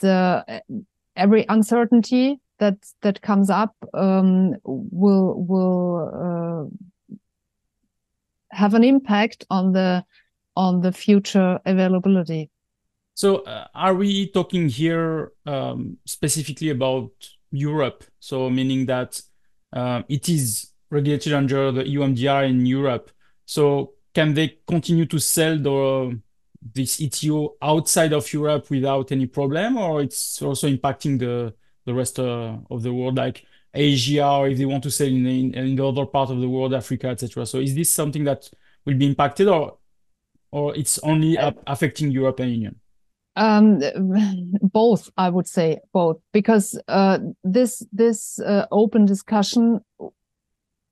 every 1.15 1.46
uncertainty 1.50 2.39
that 2.60 2.77
that 3.01 3.22
comes 3.22 3.50
up 3.50 3.75
um, 3.93 4.55
will 4.63 5.34
will 5.48 6.69
have 8.57 8.73
an 8.73 8.83
impact 8.83 9.45
on 9.49 9.71
the 9.71 10.03
on 10.55 10.81
the 10.81 10.91
future 10.91 11.59
availability. 11.65 12.49
So, 13.13 13.37
uh, 13.37 13.67
are 13.73 13.93
we 13.93 14.29
talking 14.31 14.67
here 14.67 15.31
um, 15.45 15.97
specifically 16.05 16.71
about 16.71 17.11
Europe? 17.51 18.03
So, 18.19 18.49
meaning 18.49 18.87
that 18.87 19.21
uh, 19.73 20.01
it 20.09 20.27
is 20.27 20.71
regulated 20.89 21.33
under 21.33 21.71
the 21.71 21.87
EU 21.87 21.99
MDR 21.99 22.49
in 22.49 22.65
Europe. 22.65 23.11
So, 23.45 23.93
can 24.13 24.33
they 24.33 24.57
continue 24.67 25.05
to 25.05 25.19
sell 25.19 25.57
the 25.57 26.19
this 26.73 26.99
ETO 26.99 27.51
outside 27.61 28.13
of 28.13 28.33
Europe 28.33 28.69
without 28.71 29.11
any 29.11 29.27
problem, 29.27 29.77
or 29.77 30.01
it's 30.01 30.41
also 30.41 30.67
impacting 30.67 31.19
the 31.19 31.53
the 31.85 31.93
rest 31.93 32.19
uh, 32.19 32.57
of 32.71 32.81
the 32.81 32.91
world? 32.91 33.17
Like, 33.17 33.45
Asia 33.77 34.27
or 34.27 34.50
if 34.50 34.57
they 34.57 34.65
want 34.65 34.84
to 34.84 34.91
sell 34.91 35.07
in, 35.07 35.25
in, 35.25 35.53
in 35.53 35.75
the 35.75 35.86
other 35.86 36.05
part 36.05 36.29
of 36.29 36.39
the 36.39 36.50
world, 36.50 36.74
Africa, 36.74 37.07
etc. 37.07 37.46
So 37.46 37.60
is 37.60 37.75
this 37.75 37.93
something 37.93 38.24
that 38.24 38.50
will 38.86 38.96
be 38.96 39.05
impacted 39.05 39.48
or 39.48 39.77
or 40.51 40.75
it's 40.75 40.98
only 41.00 41.38
uh, 41.38 41.51
affecting 41.67 42.12
European 42.12 42.50
Union? 42.50 42.75
Um, 43.36 43.81
both, 44.62 45.10
I 45.15 45.29
would 45.29 45.48
say 45.48 45.77
both, 45.93 46.17
because 46.34 46.79
uh, 46.88 47.19
this 47.43 47.86
this 47.91 48.39
uh, 48.39 48.65
open 48.72 49.05
discussion 49.05 49.81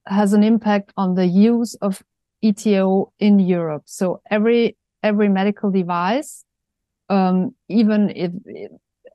has 0.05 0.33
an 0.33 0.43
impact 0.43 0.93
on 0.95 1.15
the 1.15 1.25
use 1.25 1.75
of 1.81 2.03
ETO 2.43 3.11
in 3.17 3.39
Europe. 3.39 3.83
So 3.85 4.21
every 4.29 4.77
every 5.01 5.29
medical 5.29 5.71
device, 5.71 6.45
um, 7.09 7.55
even 7.67 8.11
if 8.15 8.31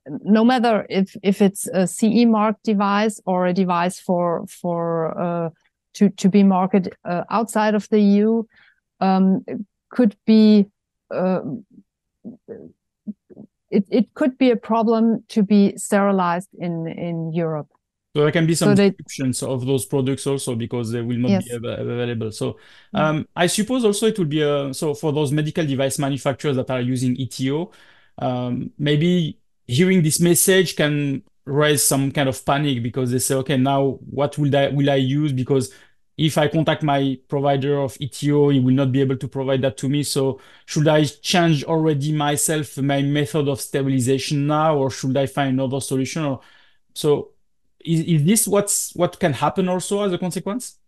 no 0.07 0.45
matter 0.45 0.87
if 0.89 1.17
if 1.23 1.43
it's 1.43 1.67
a 1.69 1.87
CE 1.87 2.25
mark 2.27 2.57
device 2.65 3.21
or 3.27 3.47
a 3.47 3.53
device 3.53 4.01
for 4.01 4.47
for 4.47 5.19
uh, 5.21 5.51
to 5.95 6.11
to 6.11 6.29
be 6.29 6.43
marketed 6.43 6.95
uh, 7.05 7.25
outside 7.31 7.75
of 7.75 7.89
the 7.91 8.01
EU, 8.01 8.43
um, 9.01 9.45
could 9.91 10.17
be 10.27 10.67
uh, 11.15 11.41
it 13.71 13.85
it 13.91 14.15
could 14.15 14.39
be 14.39 14.51
a 14.51 14.57
problem 14.57 15.25
to 15.29 15.43
be 15.43 15.77
sterilized 15.77 16.49
in 16.59 16.87
in 16.87 17.33
Europe. 17.33 17.69
So 18.15 18.23
there 18.23 18.33
can 18.33 18.47
be 18.47 18.57
some 18.57 18.75
so 18.75 18.89
descriptions 18.89 19.43
of 19.43 19.65
those 19.67 19.87
products 19.87 20.27
also 20.27 20.57
because 20.57 20.91
they 20.91 21.01
will 21.01 21.19
not 21.19 21.31
yes. 21.31 21.45
be 21.45 21.55
available. 21.55 22.33
So 22.33 22.57
mm. 22.93 22.99
um, 22.99 23.29
I 23.37 23.47
suppose 23.47 23.85
also 23.85 24.07
it 24.07 24.19
will 24.19 24.25
be 24.25 24.43
a, 24.43 24.75
so 24.75 24.95
for 24.95 25.13
those 25.13 25.31
medical 25.31 25.65
device 25.65 25.97
manufacturers 25.97 26.57
that 26.57 26.71
are 26.71 26.81
using 26.81 27.15
ETO, 27.17 27.73
um, 28.19 28.73
maybe 28.79 29.39
hearing 29.71 30.03
this 30.03 30.21
message 30.21 30.77
can 30.77 31.23
raise 31.45 31.83
some 31.83 32.11
kind 32.13 32.29
of 32.29 32.45
panic 32.45 32.83
because 32.83 33.11
they 33.11 33.19
say, 33.19 33.35
okay, 33.37 33.57
now 33.57 33.99
what 34.11 34.37
will 34.39 34.55
I 34.55 34.69
will 34.69 34.91
I 34.91 34.97
use? 34.97 35.33
Because 35.33 35.73
if 36.17 36.37
I 36.37 36.49
contact 36.49 36.83
my 36.83 37.19
provider 37.29 37.79
of 37.81 37.95
ETO, 38.01 38.53
he 38.53 38.61
will 38.61 38.75
not 38.75 38.93
be 38.93 39.01
able 39.01 39.17
to 39.17 39.29
provide 39.29 39.63
that 39.63 39.77
to 39.79 39.89
me. 39.89 40.03
So 40.03 40.41
should 40.67 40.89
I 40.89 41.05
change 41.05 41.65
already 41.65 42.13
myself 42.13 42.77
my 42.79 43.01
method 43.03 43.49
of 43.49 43.61
stabilization 43.61 44.47
now, 44.47 44.77
or 44.77 44.91
should 44.91 45.17
I 45.17 45.27
find 45.27 45.51
another 45.59 45.81
solution? 45.81 46.25
Or 46.25 46.41
so 46.95 47.33
is, 47.85 48.01
is 48.01 48.25
this 48.25 48.49
what's 48.49 48.95
what 48.97 49.21
can 49.21 49.33
happen 49.35 49.69
also 49.69 50.03
as 50.03 50.13
a 50.13 50.19
consequence? 50.19 50.80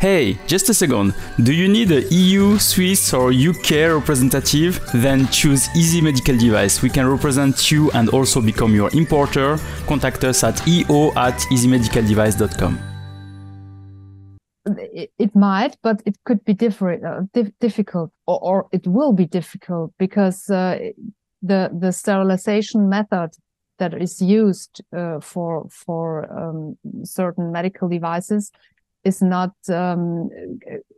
Hey, 0.00 0.38
just 0.46 0.70
a 0.70 0.72
second. 0.72 1.12
Do 1.42 1.52
you 1.52 1.68
need 1.68 1.92
a 1.92 2.00
EU, 2.04 2.56
Swiss, 2.56 3.12
or 3.12 3.32
UK 3.32 3.92
representative? 3.92 4.80
Then 4.94 5.28
choose 5.28 5.68
Easy 5.76 6.00
Medical 6.00 6.38
Device. 6.38 6.80
We 6.80 6.88
can 6.88 7.06
represent 7.06 7.70
you 7.70 7.90
and 7.90 8.08
also 8.08 8.40
become 8.40 8.74
your 8.74 8.88
importer. 8.94 9.58
Contact 9.86 10.24
us 10.24 10.42
at 10.42 10.66
eo 10.66 11.12
at 11.16 11.34
easymedicaldevice.com. 11.52 12.78
It, 14.94 15.12
it 15.18 15.36
might, 15.36 15.76
but 15.82 16.00
it 16.06 16.16
could 16.24 16.42
be 16.46 16.54
different, 16.54 17.04
uh, 17.04 17.20
dif- 17.34 17.52
difficult, 17.60 18.10
or, 18.26 18.38
or, 18.42 18.68
it 18.72 18.86
will 18.86 19.12
be 19.12 19.26
difficult 19.26 19.92
because 19.98 20.48
uh, 20.48 20.78
the 21.42 21.70
the 21.78 21.92
sterilization 21.92 22.88
method 22.88 23.32
that 23.78 23.92
is 23.92 24.22
used 24.22 24.80
uh, 24.96 25.20
for 25.20 25.66
for 25.70 26.24
um, 26.32 26.78
certain 27.04 27.52
medical 27.52 27.86
devices 27.86 28.50
is 29.04 29.22
not 29.22 29.52
um, 29.68 30.28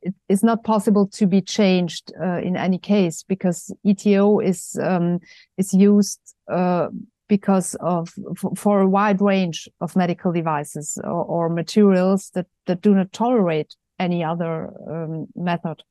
it 0.03 0.15
is 0.29 0.43
not 0.43 0.65
possible 0.65 1.07
to 1.07 1.27
be 1.27 1.41
changed 1.41 2.13
uh, 2.21 2.39
in 2.39 2.57
any 2.57 2.79
case 2.79 3.23
because 3.23 3.73
ETO 3.85 4.45
is 4.45 4.79
um, 4.83 5.21
is 5.57 5.73
used 5.73 6.21
uh, 6.51 6.89
because 7.29 7.77
of 7.81 8.13
for 8.57 8.81
a 8.81 8.89
wide 8.89 9.21
range 9.21 9.69
of 9.81 9.97
medical 9.97 10.33
devices 10.33 10.99
or, 11.05 11.25
or 11.25 11.49
materials 11.49 12.31
that 12.31 12.47
that 12.67 12.83
do 12.83 12.95
not 12.95 13.13
tolerate 13.13 13.77
any 13.99 14.25
other 14.25 14.73
um, 14.89 15.27
method. 15.37 15.83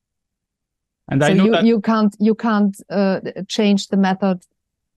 And 1.09 1.21
so 1.21 1.27
I 1.27 1.33
know 1.33 1.45
you, 1.45 1.51
that... 1.51 1.65
you 1.65 1.81
can't 1.81 2.15
you 2.19 2.35
can't 2.35 2.77
uh, 2.89 3.21
change 3.47 3.87
the 3.87 3.97
method 3.97 4.43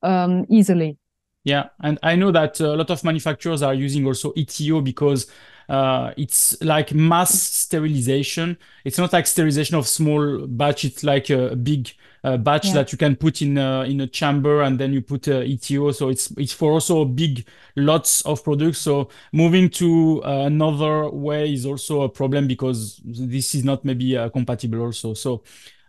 um, 0.03 0.45
easily. 0.49 0.97
Yeah, 1.45 1.69
and 1.81 1.99
I 2.03 2.17
know 2.17 2.33
that 2.33 2.59
a 2.61 2.75
lot 2.75 2.91
of 2.91 3.05
manufacturers 3.05 3.63
are 3.63 3.75
using 3.75 4.07
also 4.07 4.33
ETO 4.33 4.83
because 4.83 5.27
uh, 5.69 6.13
it's 6.17 6.61
like 6.63 6.93
mass 6.93 7.33
sterilization. 7.33 8.59
It's 8.85 8.99
not 8.99 9.13
like 9.13 9.27
sterilization 9.27 9.77
of 9.77 9.89
small 9.89 10.47
batch. 10.47 10.85
It's 10.85 11.03
like 11.03 11.31
a 11.31 11.57
big 11.57 11.91
uh, 12.23 12.37
batch 12.37 12.67
yeah. 12.67 12.75
that 12.75 12.93
you 12.93 12.99
can 12.99 13.17
put 13.17 13.43
in 13.43 13.59
a, 13.59 13.83
in 13.83 14.01
a 14.01 14.07
chamber 14.07 14.63
and 14.63 14.79
then 14.79 14.93
you 14.93 15.01
put 15.01 15.27
a 15.29 15.43
ETO. 15.43 15.95
So 15.95 16.09
it's 16.09 16.31
it's 16.33 16.53
for 16.53 16.73
also 16.73 17.05
big 17.05 17.47
lots 17.77 18.23
of 18.23 18.45
products. 18.45 18.79
So 18.79 19.09
moving 19.33 19.71
to 19.71 20.23
uh, 20.25 20.47
another 20.47 21.09
way 21.11 21.53
is 21.53 21.67
also 21.67 22.03
a 22.03 22.09
problem 22.09 22.47
because 22.47 23.01
this 23.05 23.55
is 23.55 23.65
not 23.65 23.85
maybe 23.85 24.17
uh, 24.17 24.29
compatible 24.29 24.81
also. 24.81 25.15
So. 25.15 25.43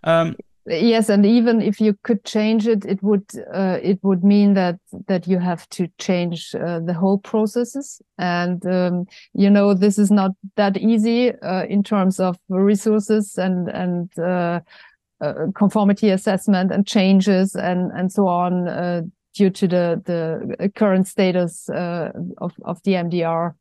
Um, 0.03 0.35
yes 0.67 1.09
and 1.09 1.25
even 1.25 1.61
if 1.61 1.79
you 1.79 1.95
could 2.03 2.23
change 2.23 2.67
it 2.67 2.85
it 2.85 3.01
would 3.03 3.25
uh, 3.53 3.77
it 3.81 3.99
would 4.01 4.23
mean 4.23 4.53
that 4.53 4.79
that 5.07 5.27
you 5.27 5.37
have 5.37 5.67
to 5.69 5.87
change 5.99 6.55
uh, 6.55 6.79
the 6.79 6.93
whole 6.93 7.19
processes 7.19 8.01
and 8.17 8.65
um, 8.65 9.05
you 9.33 9.49
know 9.49 9.73
this 9.73 9.99
is 9.99 10.09
not 10.09 10.31
that 10.55 10.77
easy 10.77 11.31
uh, 11.41 11.65
in 11.65 11.83
terms 11.83 12.19
of 12.19 12.37
resources 12.49 13.37
and 13.37 13.69
and 13.69 14.17
uh, 14.17 14.59
uh, 15.21 15.33
conformity 15.55 16.09
assessment 16.09 16.71
and 16.71 16.87
changes 16.87 17.55
and 17.55 17.91
and 17.91 18.11
so 18.11 18.27
on 18.27 18.67
uh, 18.67 19.01
due 19.33 19.49
to 19.49 19.67
the 19.67 20.01
the 20.05 20.69
current 20.75 21.07
status 21.07 21.69
of 21.69 22.53
of 22.63 22.81
the 22.83 22.93
MDR 22.93 23.53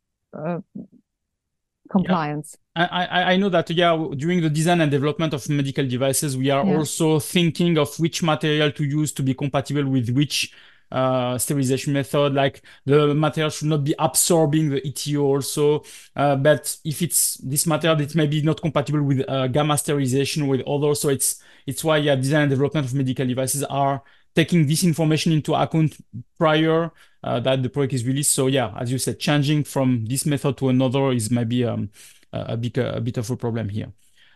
compliance. 1.90 2.56
I, 2.76 3.34
I 3.34 3.36
know 3.36 3.48
that 3.50 3.70
yeah 3.70 3.96
during 4.16 4.40
the 4.40 4.50
design 4.50 4.80
and 4.80 4.90
development 4.90 5.32
of 5.32 5.48
medical 5.48 5.86
devices 5.86 6.36
we 6.36 6.50
are 6.50 6.66
yeah. 6.66 6.76
also 6.76 7.20
thinking 7.20 7.78
of 7.78 7.96
which 8.00 8.22
material 8.22 8.72
to 8.72 8.84
use 8.84 9.12
to 9.12 9.22
be 9.22 9.32
compatible 9.32 9.86
with 9.88 10.10
which 10.10 10.52
uh, 10.90 11.38
sterilization 11.38 11.92
method 11.92 12.34
like 12.34 12.62
the 12.84 13.14
material 13.14 13.50
should 13.50 13.68
not 13.68 13.84
be 13.84 13.94
absorbing 13.98 14.70
the 14.70 14.80
ETO 14.80 15.22
also 15.22 15.84
uh, 16.16 16.34
but 16.34 16.76
if 16.84 17.00
it's 17.00 17.36
this 17.38 17.64
material 17.66 18.00
it 18.00 18.14
may 18.16 18.26
be 18.26 18.42
not 18.42 18.60
compatible 18.60 19.02
with 19.02 19.24
uh, 19.28 19.46
gamma 19.46 19.78
sterilization 19.78 20.48
with 20.48 20.60
others 20.66 21.00
so 21.00 21.08
it's 21.08 21.42
it's 21.66 21.84
why 21.84 21.96
yeah 21.96 22.16
design 22.16 22.42
and 22.42 22.50
development 22.50 22.86
of 22.86 22.94
medical 22.94 23.26
devices 23.26 23.62
are 23.64 24.02
taking 24.34 24.66
this 24.66 24.82
information 24.82 25.32
into 25.32 25.54
account 25.54 25.96
prior 26.36 26.90
uh, 27.24 27.40
that 27.40 27.62
the 27.62 27.68
product 27.68 27.94
is 27.94 28.04
released. 28.04 28.32
So 28.32 28.48
yeah, 28.48 28.72
as 28.78 28.92
you 28.92 28.98
said, 28.98 29.18
changing 29.18 29.64
from 29.64 30.04
this 30.06 30.26
method 30.26 30.58
to 30.58 30.68
another 30.68 31.10
is 31.12 31.30
maybe 31.30 31.64
um, 31.64 31.90
a, 32.48 32.56
big, 32.56 32.78
a 32.78 33.00
bit 33.00 33.18
of 33.18 33.30
a 33.30 33.36
problem 33.36 33.68
here. 33.68 33.92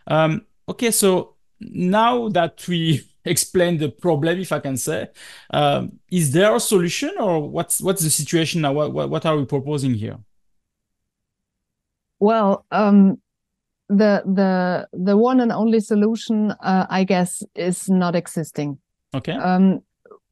Um, 0.07 0.45
okay, 0.67 0.91
so 0.91 1.35
now 1.59 2.29
that 2.29 2.65
we 2.67 3.07
explained 3.25 3.79
the 3.79 3.89
problem, 3.89 4.39
if 4.39 4.51
I 4.51 4.59
can 4.59 4.77
say, 4.77 5.07
um, 5.51 5.99
is 6.11 6.31
there 6.31 6.55
a 6.55 6.59
solution 6.59 7.11
or 7.19 7.47
what's 7.47 7.81
what's 7.81 8.01
the 8.01 8.09
situation 8.09 8.61
now? 8.61 8.73
What, 8.73 8.93
what, 8.93 9.09
what 9.09 9.25
are 9.25 9.37
we 9.37 9.45
proposing 9.45 9.93
here? 9.93 10.17
Well, 12.19 12.65
um, 12.71 13.21
the 13.87 14.23
the 14.25 14.87
the 14.93 15.17
one 15.17 15.39
and 15.39 15.51
only 15.51 15.79
solution, 15.79 16.51
uh, 16.51 16.85
I 16.89 17.03
guess, 17.03 17.43
is 17.55 17.89
not 17.89 18.15
existing. 18.15 18.77
Okay. 19.13 19.33
Um, 19.33 19.81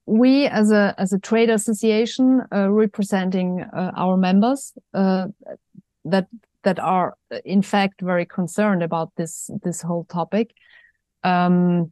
we 0.05 0.47
as 0.47 0.71
a 0.71 0.95
as 0.97 1.11
a 1.11 1.19
trade 1.19 1.49
association 1.49 2.41
uh, 2.53 2.69
representing 2.69 3.61
uh, 3.61 3.91
our 3.95 4.15
members 4.15 4.73
uh, 4.93 5.27
that 6.05 6.27
that 6.63 6.79
are 6.79 7.15
in 7.45 7.61
fact 7.61 8.01
very 8.01 8.25
concerned 8.25 8.83
about 8.83 9.11
this 9.15 9.49
this 9.63 9.81
whole 9.81 10.05
topic 10.05 10.51
um, 11.23 11.91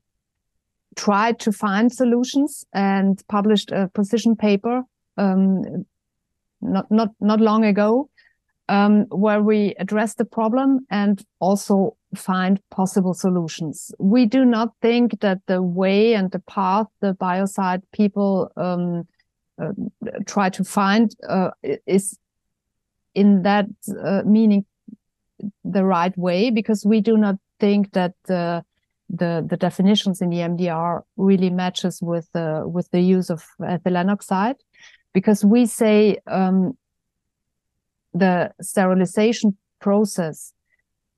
tried 0.95 1.39
to 1.39 1.51
find 1.51 1.91
solutions 1.91 2.65
and 2.73 3.21
published 3.27 3.71
a 3.71 3.89
position 3.93 4.35
paper 4.35 4.83
um, 5.17 5.85
not 6.61 6.89
not 6.89 7.09
not 7.19 7.39
long 7.39 7.65
ago 7.65 8.09
um, 8.69 9.05
where 9.09 9.41
we 9.41 9.75
address 9.79 10.15
the 10.15 10.25
problem 10.25 10.85
and 10.89 11.23
also 11.39 11.95
find 12.15 12.59
possible 12.71 13.13
solutions. 13.13 13.91
We 13.99 14.25
do 14.25 14.45
not 14.45 14.69
think 14.81 15.19
that 15.19 15.39
the 15.47 15.61
way 15.61 16.13
and 16.13 16.31
the 16.31 16.39
path 16.39 16.87
the 17.01 17.13
biocide 17.13 17.83
people 17.91 18.51
um, 18.57 19.07
uh, 19.61 19.71
try 20.25 20.49
to 20.49 20.63
find 20.63 21.15
uh, 21.29 21.51
is 21.85 22.17
in 23.15 23.41
that 23.41 23.65
uh, 24.03 24.21
meaning 24.25 24.65
the 25.63 25.83
right 25.83 26.15
way 26.17 26.49
because 26.51 26.85
we 26.85 27.01
do 27.01 27.17
not 27.17 27.35
think 27.59 27.93
that 27.93 28.13
the 28.25 28.63
the, 29.07 29.45
the 29.47 29.57
definitions 29.57 30.19
in 30.19 30.29
the 30.29 30.37
MDR 30.37 31.03
really 31.15 31.49
matches 31.49 32.01
with 32.01 32.27
the 32.33 32.63
with 32.65 32.89
the 32.91 33.01
use 33.01 33.29
of 33.29 33.45
ethylene 33.61 34.11
oxide. 34.11 34.55
Because 35.13 35.45
we 35.45 35.65
say 35.65 36.17
um, 36.27 36.77
the 38.13 38.51
sterilization 38.61 39.57
process 39.79 40.53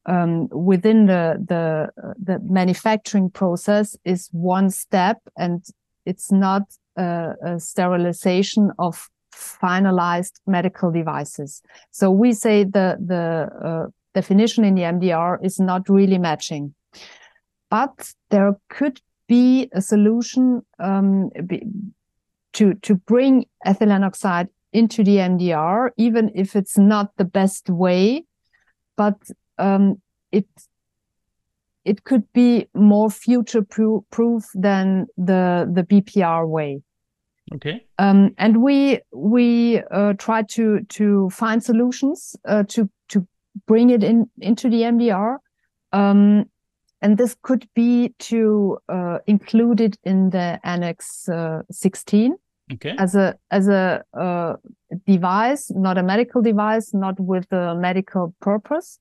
um, 0.05 0.47
within 0.49 1.05
the, 1.05 1.37
the 1.47 2.13
the 2.21 2.39
manufacturing 2.39 3.29
process 3.29 3.95
is 4.05 4.29
one 4.31 4.69
step, 4.69 5.17
and 5.37 5.65
it's 6.05 6.31
not 6.31 6.63
a, 6.97 7.33
a 7.43 7.59
sterilization 7.59 8.71
of 8.79 9.09
finalized 9.37 10.39
medical 10.45 10.91
devices. 10.91 11.61
So 11.91 12.11
we 12.11 12.33
say 12.33 12.63
the 12.63 12.97
the 12.99 13.49
uh, 13.67 13.85
definition 14.13 14.63
in 14.63 14.75
the 14.75 14.83
MDR 14.83 15.43
is 15.43 15.59
not 15.59 15.89
really 15.89 16.17
matching, 16.17 16.73
but 17.69 18.13
there 18.29 18.55
could 18.69 18.99
be 19.27 19.69
a 19.73 19.81
solution 19.81 20.61
um, 20.79 21.29
be, 21.45 21.63
to 22.53 22.73
to 22.75 22.95
bring 22.95 23.45
ethylene 23.65 24.05
oxide 24.05 24.47
into 24.73 25.03
the 25.03 25.17
MDR, 25.17 25.89
even 25.97 26.31
if 26.35 26.55
it's 26.55 26.77
not 26.77 27.11
the 27.17 27.25
best 27.25 27.69
way, 27.69 28.25
but 28.95 29.15
um, 29.57 30.01
it 30.31 30.47
it 31.85 32.03
could 32.03 32.31
be 32.33 32.67
more 32.73 33.09
future 33.09 33.61
proof 33.63 34.45
than 34.53 35.07
the 35.17 35.69
the 35.71 35.83
BPR 35.83 36.47
way. 36.47 36.81
Okay. 37.55 37.85
Um, 37.97 38.33
and 38.37 38.61
we 38.61 38.99
we 39.11 39.81
uh, 39.91 40.13
try 40.13 40.43
to 40.43 40.81
to 40.89 41.29
find 41.29 41.63
solutions 41.63 42.35
uh, 42.45 42.63
to 42.69 42.89
to 43.09 43.25
bring 43.65 43.89
it 43.89 44.03
in 44.03 44.29
into 44.39 44.69
the 44.69 44.81
MDR. 44.81 45.37
Um, 45.93 46.45
and 47.01 47.17
this 47.17 47.35
could 47.41 47.67
be 47.75 48.13
to 48.19 48.79
uh, 48.89 49.19
include 49.27 49.81
it 49.81 49.97
in 50.03 50.31
the 50.31 50.59
Annex 50.63 51.29
uh, 51.29 51.61
16 51.69 52.35
okay. 52.73 52.95
as 52.97 53.15
a 53.15 53.35
as 53.51 53.67
a 53.67 54.03
uh, 54.13 54.55
device, 55.05 55.71
not 55.71 55.97
a 55.97 56.03
medical 56.03 56.41
device, 56.41 56.93
not 56.93 57.19
with 57.19 57.51
a 57.51 57.75
medical 57.75 58.33
purpose 58.41 58.99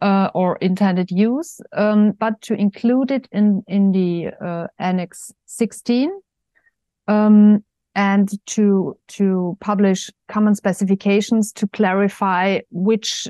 uh, 0.00 0.30
or 0.34 0.56
intended 0.56 1.10
use, 1.10 1.60
um, 1.72 2.12
but 2.12 2.40
to 2.42 2.54
include 2.54 3.10
it 3.10 3.28
in 3.32 3.62
in 3.66 3.92
the 3.92 4.30
uh, 4.40 4.66
Annex 4.78 5.32
16. 5.46 6.10
Um, 7.06 7.64
and 7.94 8.30
to 8.46 8.96
to 9.06 9.56
publish 9.60 10.10
common 10.28 10.54
specifications 10.54 11.52
to 11.52 11.68
clarify 11.68 12.60
which 12.70 13.28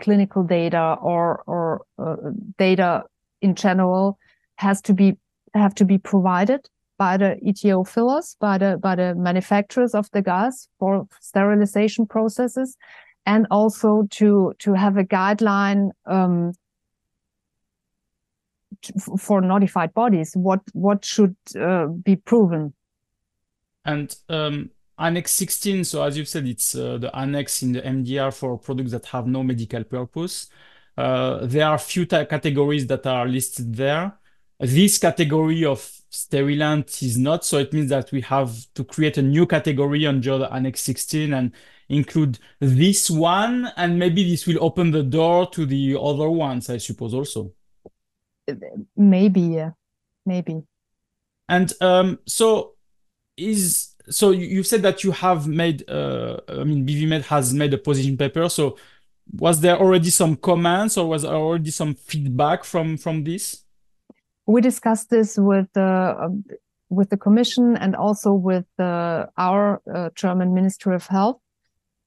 clinical 0.00 0.42
data 0.42 0.96
or 1.00 1.42
or 1.46 1.82
uh, 1.98 2.16
data 2.58 3.04
in 3.42 3.54
general 3.54 4.18
has 4.56 4.80
to 4.82 4.94
be 4.94 5.16
have 5.54 5.74
to 5.74 5.84
be 5.84 5.98
provided 5.98 6.68
by 6.98 7.16
the 7.16 7.36
ETO 7.42 7.86
fillers, 7.88 8.36
by 8.40 8.58
the 8.58 8.76
by 8.76 8.94
the 8.94 9.14
manufacturers 9.14 9.94
of 9.94 10.10
the 10.12 10.22
gas 10.22 10.68
for 10.78 11.06
sterilization 11.20 12.06
processes, 12.06 12.76
and 13.24 13.46
also 13.50 14.06
to 14.10 14.52
to 14.58 14.74
have 14.74 14.96
a 14.96 15.04
guideline 15.04 15.90
um, 16.06 16.52
for 19.18 19.40
notified 19.40 19.92
bodies. 19.94 20.32
What 20.34 20.60
what 20.72 21.04
should 21.04 21.36
uh, 21.58 21.86
be 21.86 22.16
proven? 22.16 22.72
And 23.84 24.14
um, 24.28 24.70
Annex 24.98 25.32
16. 25.32 25.84
So 25.84 26.02
as 26.02 26.16
you 26.16 26.24
said, 26.24 26.46
it's 26.46 26.74
uh, 26.74 26.98
the 26.98 27.14
annex 27.16 27.62
in 27.62 27.72
the 27.72 27.82
MDR 27.82 28.32
for 28.34 28.58
products 28.58 28.92
that 28.92 29.06
have 29.06 29.26
no 29.26 29.42
medical 29.42 29.82
purpose. 29.84 30.48
Uh, 30.96 31.46
there 31.46 31.66
are 31.66 31.78
few 31.78 32.06
categories 32.06 32.86
that 32.86 33.06
are 33.06 33.26
listed 33.26 33.74
there. 33.74 34.12
This 34.58 34.98
category 34.98 35.64
of 35.64 35.80
sterilant 36.10 37.02
is 37.02 37.16
not. 37.16 37.44
So 37.46 37.58
it 37.58 37.72
means 37.72 37.88
that 37.88 38.12
we 38.12 38.20
have 38.22 38.54
to 38.74 38.84
create 38.84 39.16
a 39.16 39.22
new 39.22 39.46
category 39.46 40.06
under 40.06 40.36
the 40.36 40.52
Annex 40.52 40.82
16 40.82 41.32
and 41.32 41.52
include 41.88 42.38
this 42.58 43.08
one. 43.08 43.72
And 43.78 43.98
maybe 43.98 44.28
this 44.30 44.46
will 44.46 44.62
open 44.62 44.90
the 44.90 45.02
door 45.02 45.48
to 45.50 45.64
the 45.64 45.96
other 45.98 46.28
ones, 46.28 46.68
I 46.68 46.76
suppose, 46.76 47.14
also. 47.14 47.52
Maybe, 48.96 49.40
yeah. 49.40 49.70
Maybe. 50.26 50.62
And 51.48 51.72
um, 51.80 52.18
so 52.26 52.74
is 53.36 53.94
so 54.08 54.30
you've 54.30 54.66
said 54.66 54.82
that 54.82 55.02
you 55.04 55.12
have 55.12 55.46
made 55.46 55.88
uh, 55.88 56.36
i 56.48 56.64
mean 56.64 56.84
bvmed 56.86 57.22
has 57.22 57.54
made 57.54 57.72
a 57.72 57.78
position 57.78 58.16
paper 58.16 58.48
so 58.50 58.76
was 59.32 59.60
there 59.60 59.78
already 59.78 60.10
some 60.10 60.36
comments 60.36 60.98
or 60.98 61.08
was 61.08 61.22
there 61.22 61.32
already 61.32 61.70
some 61.70 61.94
feedback 61.94 62.64
from 62.64 62.98
from 62.98 63.24
this 63.24 63.64
we 64.46 64.60
discussed 64.60 65.08
this 65.08 65.38
with 65.38 65.68
the 65.72 65.80
uh, 65.80 66.28
with 66.90 67.08
the 67.08 67.16
commission 67.16 67.76
and 67.76 67.94
also 67.94 68.32
with 68.32 68.66
uh, 68.78 69.24
our 69.38 69.80
uh, 69.94 70.10
German 70.16 70.52
Ministry 70.52 70.94
of 70.94 71.06
Health. 71.06 71.40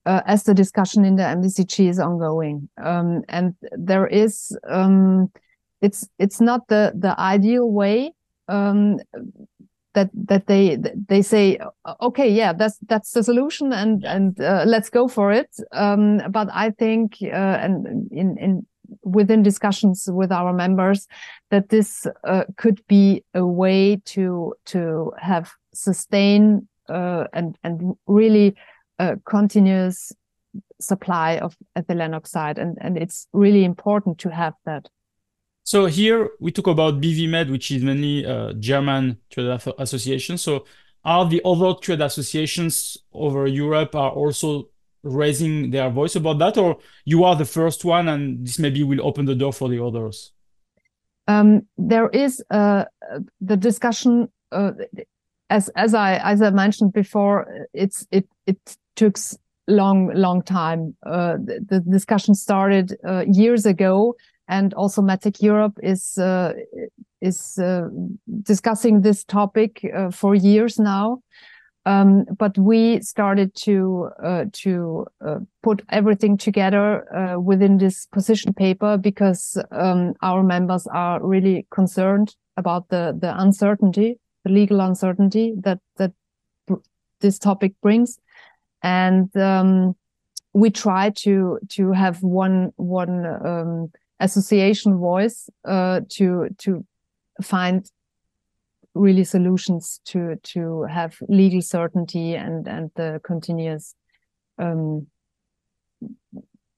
uh, 0.06 0.22
as 0.26 0.44
the 0.44 0.54
discussion 0.54 1.06
in 1.06 1.16
the 1.16 1.24
MDCG 1.24 1.90
is 1.90 2.00
ongoing. 2.00 2.70
Um, 2.82 3.24
and 3.30 3.56
there 3.72 4.08
is, 4.08 4.58
um, 4.70 5.32
it's 5.84 6.08
it's 6.18 6.42
not 6.42 6.68
the 6.70 6.94
the 6.96 7.20
ideal 7.20 7.70
way 7.70 8.14
um, 8.48 9.00
that 9.94 10.10
that 10.14 10.48
they 10.48 10.78
they 11.08 11.22
say, 11.22 11.60
okay, 12.02 12.30
yeah, 12.30 12.54
that's 12.54 12.78
that's 12.88 13.12
the 13.12 13.24
solution, 13.24 13.74
and 13.74 14.04
and 14.06 14.40
uh, 14.40 14.64
let's 14.66 14.90
go 14.90 15.08
for 15.08 15.32
it. 15.32 15.50
Um, 15.72 16.22
but 16.32 16.50
I 16.52 16.72
think, 16.72 17.18
uh, 17.22 17.28
and 17.62 18.10
in 18.12 18.38
in 18.38 18.66
within 19.04 19.44
discussions 19.44 20.10
with 20.12 20.32
our 20.32 20.54
members, 20.54 21.08
that 21.52 21.70
this 21.70 22.08
uh, 22.24 22.46
could 22.58 22.82
be 22.88 23.24
a 23.34 23.46
way 23.46 23.98
to 24.06 24.56
to 24.66 25.12
have 25.20 25.52
sustain 25.74 26.68
uh, 26.90 27.26
and 27.34 27.58
and 27.64 27.96
really 28.08 28.56
continuous 29.26 30.14
supply 30.80 31.38
of 31.38 31.56
ethylene 31.78 32.16
oxide, 32.16 32.58
and 32.58 32.78
and 32.82 32.98
it's 32.98 33.28
really 33.34 33.64
important 33.64 34.18
to 34.20 34.30
have 34.30 34.54
that. 34.66 34.90
So 35.64 35.86
here 35.86 36.32
we 36.40 36.52
talk 36.52 36.68
about 36.68 37.02
BVMed, 37.02 37.50
which 37.50 37.72
is 37.72 37.84
mainly 37.84 38.26
a 38.26 38.54
German 38.54 39.18
trade 39.30 39.60
association. 39.80 40.38
So 40.38 40.66
are 41.06 41.28
the 41.28 41.42
other 41.46 41.74
trade 41.80 42.02
associations 42.02 42.98
over 43.14 43.48
Europe 43.48 43.96
are 43.96 44.12
also 44.12 44.70
raising 45.04 45.72
their 45.72 45.90
voice 45.90 46.16
about 46.16 46.40
that, 46.40 46.58
or 46.58 46.78
you 47.06 47.24
are 47.24 47.36
the 47.36 47.46
first 47.46 47.84
one, 47.84 48.08
and 48.08 48.46
this 48.46 48.60
maybe 48.60 48.84
will 48.84 49.06
open 49.06 49.26
the 49.26 49.36
door 49.36 49.52
for 49.52 49.68
the 49.70 49.84
others? 49.84 50.32
Um, 51.28 51.68
there 51.78 52.10
is 52.10 52.44
uh, 52.50 52.86
the 53.42 53.58
discussion 53.58 54.30
uh, 54.52 54.72
as 55.50 55.70
as 55.76 55.94
I 55.94 56.18
as 56.18 56.42
I 56.42 56.50
mentioned 56.50 56.94
before, 56.94 57.68
it's 57.74 58.08
it 58.12 58.28
it 58.46 58.58
took 58.96 59.18
long 59.68 60.14
long 60.14 60.42
time. 60.42 60.96
Uh, 61.06 61.38
the, 61.38 61.66
the, 61.70 61.80
discussion 61.80 62.36
started 62.36 62.98
uh, 63.08 63.24
years 63.32 63.66
ago, 63.66 64.16
and 64.54 64.74
also 64.76 65.02
MedTech 65.02 65.42
Europe 65.42 65.80
is 65.82 66.18
uh, 66.18 66.54
is 67.22 67.58
uh, 67.58 67.90
discussing 68.44 69.02
this 69.02 69.24
topic 69.24 69.82
uh, 69.84 70.12
for 70.12 70.36
years 70.36 70.80
now. 70.80 71.20
Um, 71.86 72.26
but 72.38 72.58
we 72.58 73.02
started 73.02 73.56
to 73.66 74.10
uh, 74.24 74.46
to 74.64 75.06
put 75.64 75.82
everything 75.90 76.38
together 76.38 77.04
within 77.40 77.78
this 77.78 78.06
position 78.06 78.54
paper 78.54 78.98
because 78.98 79.58
um, 79.72 80.14
our 80.22 80.44
members 80.44 80.88
are 80.88 81.20
really 81.22 81.66
concerned 81.72 82.36
about 82.56 82.88
the 82.90 83.18
the 83.20 83.34
uncertainty 83.42 84.20
the 84.44 84.52
legal 84.52 84.80
uncertainty 84.82 85.56
that 85.64 85.80
that 85.98 86.12
this 87.20 87.40
topic 87.40 87.74
brings, 87.82 88.20
and 88.82 89.36
um, 89.36 89.96
we 90.54 90.70
try 90.70 91.10
to 91.10 91.60
to 91.70 91.92
have 91.92 92.22
one 92.22 92.72
one 92.76 93.26
um, 93.26 93.92
association 94.24 94.98
voice 94.98 95.50
uh, 95.66 96.02
to 96.10 96.48
to 96.58 96.86
find 97.42 97.90
really 98.96 99.24
solutions 99.24 100.00
to 100.06 100.36
to 100.44 100.84
have 100.84 101.18
legal 101.28 101.62
certainty 101.62 102.36
and 102.36 102.68
and 102.68 102.92
the 102.96 103.20
continuous 103.24 103.96
um, 104.60 105.08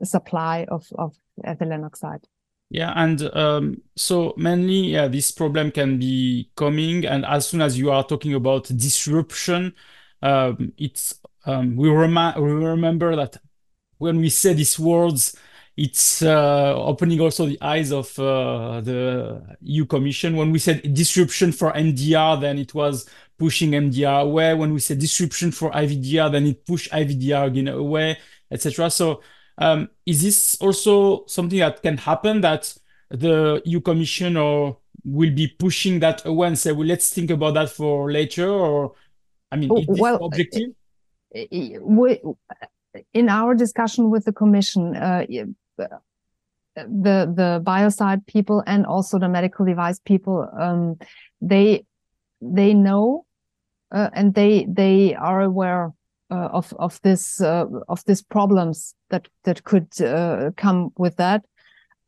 supply 0.03 0.65
of 0.69 0.85
of 0.97 1.15
ethylene 1.45 1.85
oxide. 1.85 2.27
Yeah, 2.69 2.93
and 2.95 3.21
um, 3.35 3.81
so 3.95 4.33
mainly, 4.37 4.91
yeah, 4.93 5.07
this 5.07 5.31
problem 5.31 5.71
can 5.71 5.99
be 5.99 6.49
coming, 6.55 7.05
and 7.05 7.23
as 7.25 7.47
soon 7.47 7.61
as 7.61 7.77
you 7.77 7.91
are 7.91 8.03
talking 8.03 8.33
about 8.33 8.65
disruption, 8.75 9.73
um, 10.23 10.73
it's 10.77 11.21
um, 11.45 11.75
we, 11.75 11.89
rem- 11.89 12.41
we 12.41 12.51
remember 12.51 13.15
that 13.15 13.37
when 13.99 14.17
we 14.17 14.29
say 14.29 14.53
these 14.53 14.79
words, 14.79 15.37
it's 15.77 16.21
uh, 16.21 16.73
opening 16.75 17.19
also 17.19 17.45
the 17.45 17.57
eyes 17.61 17.91
of 17.91 18.17
uh, 18.17 18.79
the 18.81 19.57
EU 19.61 19.85
Commission. 19.85 20.37
When 20.37 20.51
we 20.51 20.59
said 20.59 20.93
disruption 20.93 21.51
for 21.51 21.73
MDR, 21.73 22.39
then 22.39 22.57
it 22.59 22.73
was 22.73 23.09
pushing 23.37 23.71
MDR 23.71 24.23
away. 24.23 24.53
When 24.53 24.73
we 24.73 24.79
said 24.79 24.99
disruption 24.99 25.51
for 25.51 25.71
IVDR, 25.71 26.31
then 26.31 26.45
it 26.45 26.65
pushed 26.65 26.91
IVDR 26.91 27.47
again 27.47 27.67
away, 27.67 28.17
etc. 28.51 28.89
So 28.89 29.21
um, 29.57 29.89
is 30.05 30.21
this 30.21 30.55
also 30.61 31.25
something 31.27 31.59
that 31.59 31.81
can 31.81 31.97
happen 31.97 32.41
that 32.41 32.73
the 33.09 33.61
EU 33.65 33.81
Commission 33.81 34.37
or 34.37 34.77
will 35.03 35.31
be 35.31 35.47
pushing 35.47 35.99
that 35.99 36.25
away 36.25 36.47
and 36.47 36.57
say, 36.57 36.71
well, 36.71 36.87
let's 36.87 37.09
think 37.09 37.31
about 37.31 37.53
that 37.55 37.69
for 37.69 38.11
later? 38.11 38.49
Or, 38.49 38.93
I 39.51 39.57
mean, 39.57 39.77
is 39.77 39.99
well, 39.99 40.23
objective? 40.23 40.69
We, 41.81 42.21
in 43.13 43.27
our 43.27 43.55
discussion 43.55 44.09
with 44.09 44.23
the 44.23 44.31
Commission, 44.31 44.95
uh, 44.95 45.25
the 45.77 45.89
the 46.75 47.31
the 47.35 47.61
biocide 47.63 48.25
people 48.27 48.63
and 48.67 48.85
also 48.85 49.19
the 49.19 49.29
medical 49.29 49.65
device 49.65 49.99
people, 49.99 50.49
um, 50.59 50.97
they 51.41 51.85
they 52.41 52.73
know 52.73 53.25
uh, 53.91 54.09
and 54.13 54.33
they 54.33 54.65
they 54.69 55.15
are 55.15 55.41
aware 55.41 55.93
uh, 56.31 56.49
of 56.51 56.73
of 56.79 57.01
this 57.01 57.41
uh, 57.41 57.65
of 57.87 58.03
these 58.05 58.21
problems 58.21 58.95
that 59.09 59.27
that 59.43 59.63
could 59.63 59.89
uh, 60.01 60.51
come 60.57 60.89
with 60.97 61.15
that, 61.17 61.45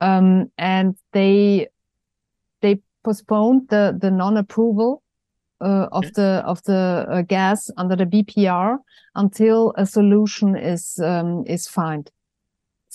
um, 0.01 0.51
and 0.57 0.97
they 1.13 1.67
they 2.61 2.79
postponed 3.03 3.69
the 3.69 3.97
the 3.99 4.11
non-approval 4.11 5.01
uh, 5.61 5.87
of 5.91 6.11
the 6.13 6.43
of 6.45 6.61
the 6.63 7.05
uh, 7.09 7.21
gas 7.21 7.71
under 7.77 7.95
the 7.95 8.05
BPR 8.05 8.77
until 9.15 9.73
a 9.77 9.85
solution 9.85 10.55
is 10.55 10.99
um, 10.99 11.43
is 11.47 11.67
found. 11.67 12.11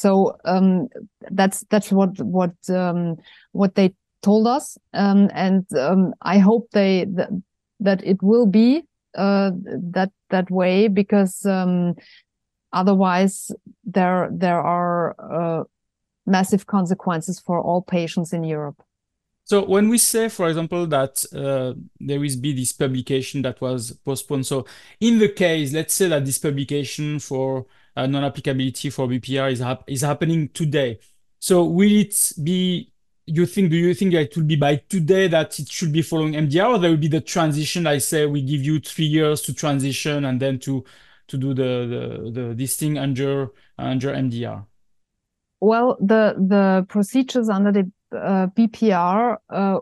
So 0.03 0.37
um, 0.45 0.89
that's 1.31 1.61
that's 1.71 1.93
what 1.93 2.19
what 2.19 2.55
um, 2.69 3.19
what 3.53 3.77
they 3.77 3.95
told 4.21 4.49
us, 4.49 4.77
um, 4.95 5.31
and 5.33 5.65
um, 5.79 6.13
I 6.23 6.39
hope 6.39 6.67
they 6.73 7.07
th 7.07 7.29
that 7.79 8.01
it 8.05 8.21
will 8.21 8.47
be 8.47 8.83
uh, 9.15 9.51
that 9.95 10.11
that 10.31 10.51
way 10.51 10.89
because 10.89 11.47
um, 11.47 11.95
otherwise 12.73 13.53
there 13.85 14.29
there 14.33 14.61
are 14.61 15.15
uh, 15.19 15.65
massive 16.27 16.67
consequences 16.67 17.39
for 17.39 17.61
all 17.61 17.83
patients 17.83 18.33
in 18.33 18.43
Europe. 18.43 18.83
So 19.45 19.65
when 19.65 19.89
we 19.89 19.99
say, 19.99 20.29
for 20.29 20.49
example, 20.49 20.87
that 20.89 21.25
uh, 21.33 21.75
there 22.01 22.19
will 22.19 22.41
be 22.41 22.53
this 22.55 22.73
publication 22.73 23.43
that 23.43 23.61
was 23.61 23.93
postponed, 24.05 24.47
so 24.47 24.67
in 24.99 25.21
the 25.21 25.29
case, 25.29 25.73
let's 25.73 25.95
say 25.95 26.09
that 26.09 26.25
this 26.25 26.39
publication 26.39 27.21
for 27.21 27.67
uh, 27.97 28.07
non-applicability 28.07 28.91
for 28.91 29.07
BPR 29.07 29.53
is, 29.53 29.61
hap 29.61 29.85
is 29.87 30.03
happening 30.03 30.49
today. 30.51 30.99
So 31.39 31.65
will 31.65 31.91
it 31.91 32.33
be 32.43 32.93
you 33.27 33.47
think 33.47 33.71
do 33.71 33.77
you 33.77 33.95
think 33.95 34.15
it 34.15 34.37
will 34.37 34.45
be 34.45 34.57
by 34.57 34.77
today 34.89 35.29
that 35.29 35.59
it 35.59 35.71
should 35.71 35.93
be 35.93 36.03
following 36.03 36.33
MDR 36.33 36.71
or 36.71 36.79
there 36.79 36.91
will 36.91 36.97
be 36.97 37.09
the 37.09 37.21
transition 37.21 37.87
I 37.87 37.99
say 37.99 38.27
we 38.27 38.43
give 38.43 38.63
you 38.63 38.81
3 38.81 39.05
years 39.05 39.43
to 39.43 39.55
transition 39.55 40.25
and 40.25 40.41
then 40.41 40.59
to 40.61 40.85
to 41.29 41.39
do 41.39 41.55
the 41.55 41.63
the, 42.25 42.31
the 42.31 42.55
this 42.55 42.77
thing 42.77 42.99
under 42.99 43.53
under 43.79 44.13
MDR 44.13 44.67
well 45.61 45.97
the 46.01 46.35
the 46.37 46.85
procedures 46.89 47.49
under 47.49 47.71
the 47.71 47.91
uh, 48.17 48.49
BPR 48.49 49.37
uh, 49.51 49.79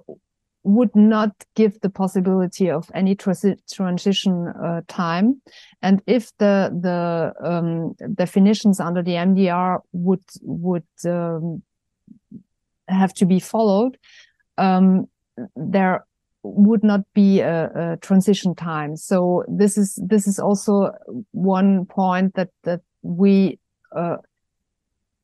would 0.62 0.94
not 0.94 1.32
give 1.54 1.80
the 1.80 1.88
possibility 1.88 2.70
of 2.70 2.90
any 2.94 3.14
transition 3.14 4.48
uh, 4.48 4.82
time 4.88 5.40
and 5.82 6.02
if 6.06 6.36
the 6.38 6.70
the 6.82 7.32
um, 7.42 7.94
definitions 8.14 8.78
under 8.80 9.02
the 9.02 9.12
MDR 9.12 9.80
would 9.92 10.24
would 10.42 10.84
um, 11.06 11.62
have 12.90 13.14
to 13.14 13.24
be 13.24 13.40
followed, 13.40 13.96
um, 14.58 15.06
there 15.56 16.04
would 16.42 16.82
not 16.82 17.00
be 17.14 17.40
a, 17.40 17.70
a, 17.74 17.96
transition 17.98 18.54
time. 18.54 18.96
So 18.96 19.44
this 19.48 19.76
is 19.76 19.98
this 20.02 20.26
is 20.26 20.38
also 20.38 20.92
one 21.32 21.86
point 21.86 22.34
that 22.34 22.50
that 22.64 22.80
we 23.02 23.58
uh, 23.94 24.16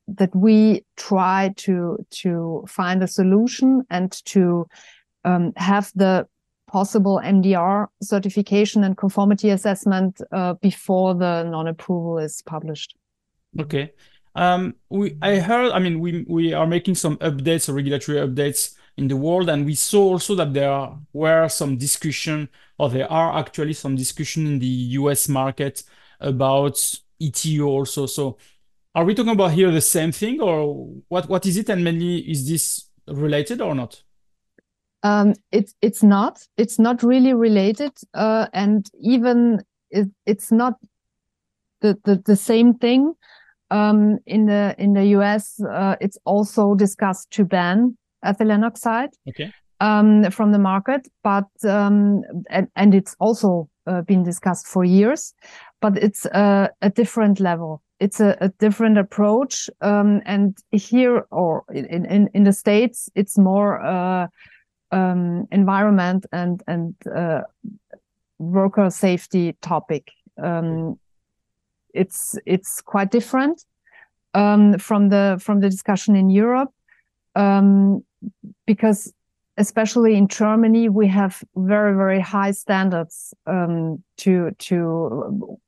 that 0.08 0.34
we 0.34 0.84
try 0.96 1.52
to 1.56 1.98
to 2.10 2.64
find 2.68 3.02
a 3.02 3.08
solution 3.08 3.84
and 3.90 4.12
to 4.26 4.66
um, 5.26 5.52
have 5.56 5.92
the 5.94 6.26
possible 6.66 7.20
MDR 7.22 7.86
certification 8.02 8.84
and 8.84 8.96
conformity 8.96 9.50
assessment 9.50 10.20
uh, 10.32 10.54
before 10.54 11.14
the 11.14 11.44
non-approval 11.44 12.18
is 12.18 12.42
published. 12.42 12.96
Okay. 13.60 13.92
Um, 14.34 14.74
we, 14.90 15.16
I 15.22 15.36
heard, 15.36 15.72
I 15.72 15.78
mean, 15.78 16.00
we, 16.00 16.24
we 16.28 16.52
are 16.52 16.66
making 16.66 16.94
some 16.94 17.16
updates, 17.18 17.68
or 17.68 17.72
regulatory 17.72 18.18
updates 18.18 18.74
in 18.96 19.08
the 19.08 19.16
world, 19.16 19.48
and 19.48 19.64
we 19.64 19.74
saw 19.74 20.12
also 20.12 20.34
that 20.36 20.52
there 20.52 20.90
were 21.12 21.48
some 21.48 21.76
discussion, 21.76 22.48
or 22.78 22.90
there 22.90 23.10
are 23.10 23.38
actually 23.38 23.72
some 23.72 23.96
discussion 23.96 24.46
in 24.46 24.58
the 24.58 24.66
US 24.66 25.28
market 25.28 25.82
about 26.20 26.74
ETO 27.20 27.66
also. 27.66 28.06
So 28.06 28.36
are 28.94 29.04
we 29.04 29.14
talking 29.14 29.32
about 29.32 29.52
here 29.52 29.70
the 29.70 29.80
same 29.80 30.12
thing, 30.12 30.40
or 30.40 30.90
what, 31.08 31.28
what 31.28 31.46
is 31.46 31.56
it, 31.56 31.68
and 31.70 31.82
mainly 31.82 32.18
is 32.18 32.48
this 32.48 32.88
related 33.06 33.60
or 33.60 33.74
not? 33.74 34.02
Um, 35.02 35.34
it's 35.52 35.74
it's 35.82 36.02
not. 36.02 36.40
It's 36.56 36.78
not 36.78 37.02
really 37.02 37.34
related, 37.34 37.92
uh, 38.14 38.46
and 38.52 38.88
even 39.00 39.60
it, 39.90 40.08
it's 40.24 40.50
not 40.50 40.74
the, 41.80 41.98
the, 42.04 42.22
the 42.24 42.36
same 42.36 42.74
thing. 42.74 43.14
Um, 43.70 44.18
in 44.26 44.46
the 44.46 44.74
in 44.78 44.92
the 44.92 45.06
US, 45.18 45.60
uh, 45.60 45.96
it's 46.00 46.18
also 46.24 46.74
discussed 46.74 47.30
to 47.32 47.44
ban 47.44 47.96
ethylene 48.24 48.64
oxide 48.64 49.10
okay. 49.28 49.52
um, 49.80 50.30
from 50.30 50.52
the 50.52 50.58
market, 50.58 51.08
but 51.24 51.48
um, 51.64 52.22
and, 52.48 52.68
and 52.76 52.94
it's 52.94 53.16
also 53.18 53.68
uh, 53.86 54.02
been 54.02 54.22
discussed 54.22 54.68
for 54.68 54.84
years, 54.84 55.34
but 55.80 55.98
it's 55.98 56.26
a, 56.26 56.70
a 56.80 56.90
different 56.90 57.40
level. 57.40 57.82
It's 57.98 58.20
a, 58.20 58.36
a 58.40 58.50
different 58.60 58.98
approach, 58.98 59.68
um, 59.80 60.20
and 60.26 60.56
here 60.70 61.26
or 61.32 61.64
in, 61.72 62.04
in 62.04 62.28
in 62.34 62.44
the 62.44 62.52
states, 62.52 63.08
it's 63.16 63.36
more 63.36 63.84
uh, 63.84 64.28
um, 64.90 65.46
environment 65.50 66.26
and 66.32 66.62
and 66.66 66.94
uh, 67.14 67.42
worker 68.38 68.90
safety 68.90 69.56
topic. 69.60 70.10
Um, 70.42 70.98
it's 71.94 72.38
it's 72.44 72.80
quite 72.80 73.10
different 73.10 73.64
um, 74.34 74.78
from 74.78 75.08
the 75.08 75.38
from 75.40 75.60
the 75.60 75.70
discussion 75.70 76.14
in 76.14 76.30
Europe 76.30 76.70
um, 77.34 78.04
because 78.66 79.12
especially 79.56 80.14
in 80.16 80.28
Germany 80.28 80.88
we 80.88 81.08
have 81.08 81.42
very 81.56 81.94
very 81.94 82.20
high 82.20 82.50
standards 82.50 83.34
um, 83.46 84.02
to 84.18 84.50
to 84.58 85.58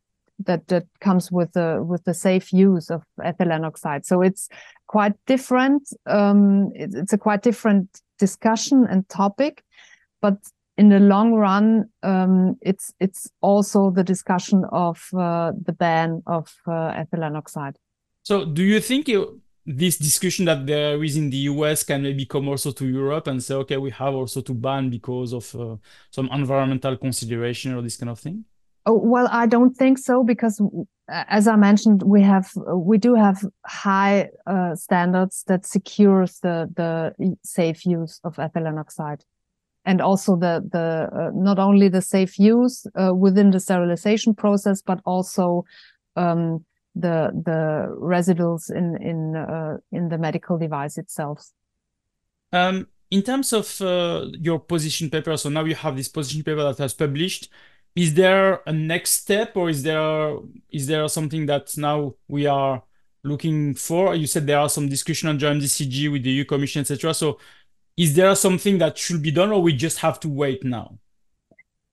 that 0.44 0.68
that 0.68 0.86
comes 1.00 1.32
with 1.32 1.52
the 1.52 1.82
with 1.82 2.04
the 2.04 2.14
safe 2.14 2.52
use 2.52 2.90
of 2.90 3.02
ethylene 3.20 3.66
oxide. 3.66 4.06
So 4.06 4.22
it's 4.22 4.48
quite 4.86 5.14
different. 5.26 5.88
Um, 6.06 6.70
it, 6.74 6.94
it's 6.94 7.12
a 7.12 7.18
quite 7.18 7.42
different 7.42 8.02
discussion 8.18 8.86
and 8.88 9.08
topic, 9.08 9.62
but 10.20 10.36
in 10.76 10.88
the 10.88 11.00
long 11.00 11.34
run, 11.34 11.88
um, 12.02 12.56
it's 12.60 12.92
it's 13.00 13.28
also 13.40 13.90
the 13.90 14.04
discussion 14.04 14.64
of 14.70 15.08
uh, 15.12 15.52
the 15.60 15.72
ban 15.72 16.22
of 16.26 16.54
uh, 16.66 16.92
ethylene 16.92 17.36
oxide. 17.36 17.76
So, 18.22 18.44
do 18.44 18.62
you 18.62 18.80
think 18.80 19.08
you, 19.08 19.40
this 19.66 19.98
discussion 19.98 20.44
that 20.46 20.66
there 20.66 21.02
is 21.02 21.16
in 21.16 21.30
the 21.30 21.36
US 21.52 21.82
can 21.82 22.02
maybe 22.02 22.26
come 22.26 22.48
also 22.48 22.72
to 22.72 22.86
Europe 22.86 23.26
and 23.26 23.42
say, 23.42 23.54
okay, 23.56 23.76
we 23.76 23.90
have 23.90 24.14
also 24.14 24.40
to 24.40 24.54
ban 24.54 24.88
because 24.88 25.32
of 25.32 25.54
uh, 25.54 25.76
some 26.10 26.28
environmental 26.32 26.96
consideration 26.96 27.74
or 27.74 27.82
this 27.82 27.96
kind 27.96 28.10
of 28.10 28.20
thing? 28.20 28.44
Oh, 28.88 28.94
well, 28.94 29.28
I 29.30 29.46
don't 29.46 29.76
think 29.76 29.98
so 29.98 30.24
because, 30.24 30.62
as 31.08 31.46
I 31.46 31.56
mentioned, 31.56 32.02
we 32.02 32.22
have 32.22 32.50
we 32.74 32.96
do 32.96 33.14
have 33.14 33.44
high 33.66 34.30
uh, 34.46 34.74
standards 34.76 35.44
that 35.46 35.66
secures 35.66 36.40
the 36.40 36.70
the 36.74 37.34
safe 37.42 37.84
use 37.84 38.18
of 38.24 38.36
ethylene 38.36 38.80
oxide 38.80 39.24
and 39.84 40.00
also 40.00 40.36
the 40.36 40.66
the 40.72 41.08
uh, 41.12 41.30
not 41.34 41.58
only 41.58 41.88
the 41.90 42.00
safe 42.00 42.38
use 42.38 42.86
uh, 42.94 43.14
within 43.14 43.50
the 43.50 43.60
sterilization 43.60 44.34
process, 44.34 44.80
but 44.80 45.00
also 45.04 45.66
um, 46.16 46.64
the 46.94 47.30
the 47.44 47.94
residuals 48.00 48.70
in 48.70 48.96
in 49.02 49.36
uh, 49.36 49.76
in 49.92 50.08
the 50.08 50.16
medical 50.16 50.56
device 50.56 50.96
itself. 50.96 51.50
Um, 52.52 52.86
in 53.10 53.22
terms 53.22 53.52
of 53.52 53.80
uh, 53.82 54.26
your 54.40 54.58
position 54.58 55.10
paper, 55.10 55.36
so 55.36 55.50
now 55.50 55.64
you 55.64 55.74
have 55.74 55.94
this 55.94 56.08
position 56.08 56.42
paper 56.42 56.62
that 56.62 56.78
has 56.78 56.94
published. 56.94 57.50
Is 57.98 58.14
there 58.14 58.60
a 58.66 58.72
next 58.72 59.10
step, 59.22 59.56
or 59.56 59.68
is 59.68 59.82
there 59.82 60.36
is 60.70 60.86
there 60.86 61.08
something 61.08 61.46
that 61.46 61.76
now 61.76 62.14
we 62.28 62.46
are 62.46 62.82
looking 63.24 63.74
for? 63.74 64.14
You 64.14 64.26
said 64.26 64.46
there 64.46 64.60
are 64.60 64.68
some 64.68 64.88
discussion 64.88 65.28
on 65.28 65.38
JMDCG 65.38 66.12
with 66.12 66.22
the 66.22 66.30
EU 66.30 66.44
Commission, 66.44 66.80
etc. 66.80 67.12
So 67.12 67.38
is 67.96 68.14
there 68.14 68.34
something 68.36 68.78
that 68.78 68.96
should 68.96 69.20
be 69.20 69.32
done 69.32 69.50
or 69.50 69.60
we 69.60 69.72
just 69.72 69.98
have 69.98 70.20
to 70.20 70.28
wait 70.28 70.64
now 70.64 70.96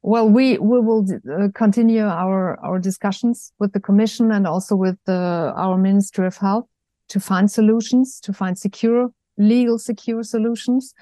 well 0.04 0.30
we 0.30 0.58
we 0.60 0.80
will 0.80 1.04
uh, 1.12 1.48
continue 1.56 2.06
our 2.06 2.60
our 2.64 2.80
discussions 2.80 3.52
with 3.60 3.74
the 3.74 3.80
commission 3.80 4.32
and 4.32 4.46
also 4.46 4.76
with 4.76 4.98
the, 5.06 5.52
our 5.58 5.78
ministry 5.78 6.28
of 6.28 6.38
health 6.38 6.68
to 7.10 7.20
find 7.20 7.50
solutions 7.50 8.20
to 8.20 8.32
find 8.32 8.56
secure 8.58 9.10
legal 9.38 9.80
secure 9.80 10.22
solutions 10.22 10.94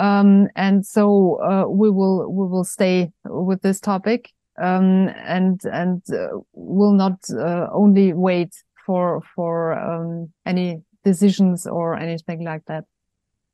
um, 0.00 0.48
and 0.56 0.84
so 0.84 1.40
uh, 1.40 1.66
we 1.68 1.88
will 1.88 2.28
we 2.32 2.46
will 2.48 2.64
stay 2.64 3.10
with 3.24 3.62
this 3.62 3.80
topic 3.80 4.32
um, 4.60 5.08
and 5.26 5.60
and 5.64 6.02
uh, 6.12 6.38
will 6.52 6.92
not 6.92 7.18
uh, 7.30 7.68
only 7.72 8.12
wait 8.12 8.54
for 8.84 9.22
for 9.34 9.72
um, 9.72 10.32
any 10.46 10.82
decisions 11.04 11.66
or 11.66 11.96
anything 11.96 12.44
like 12.44 12.64
that 12.66 12.84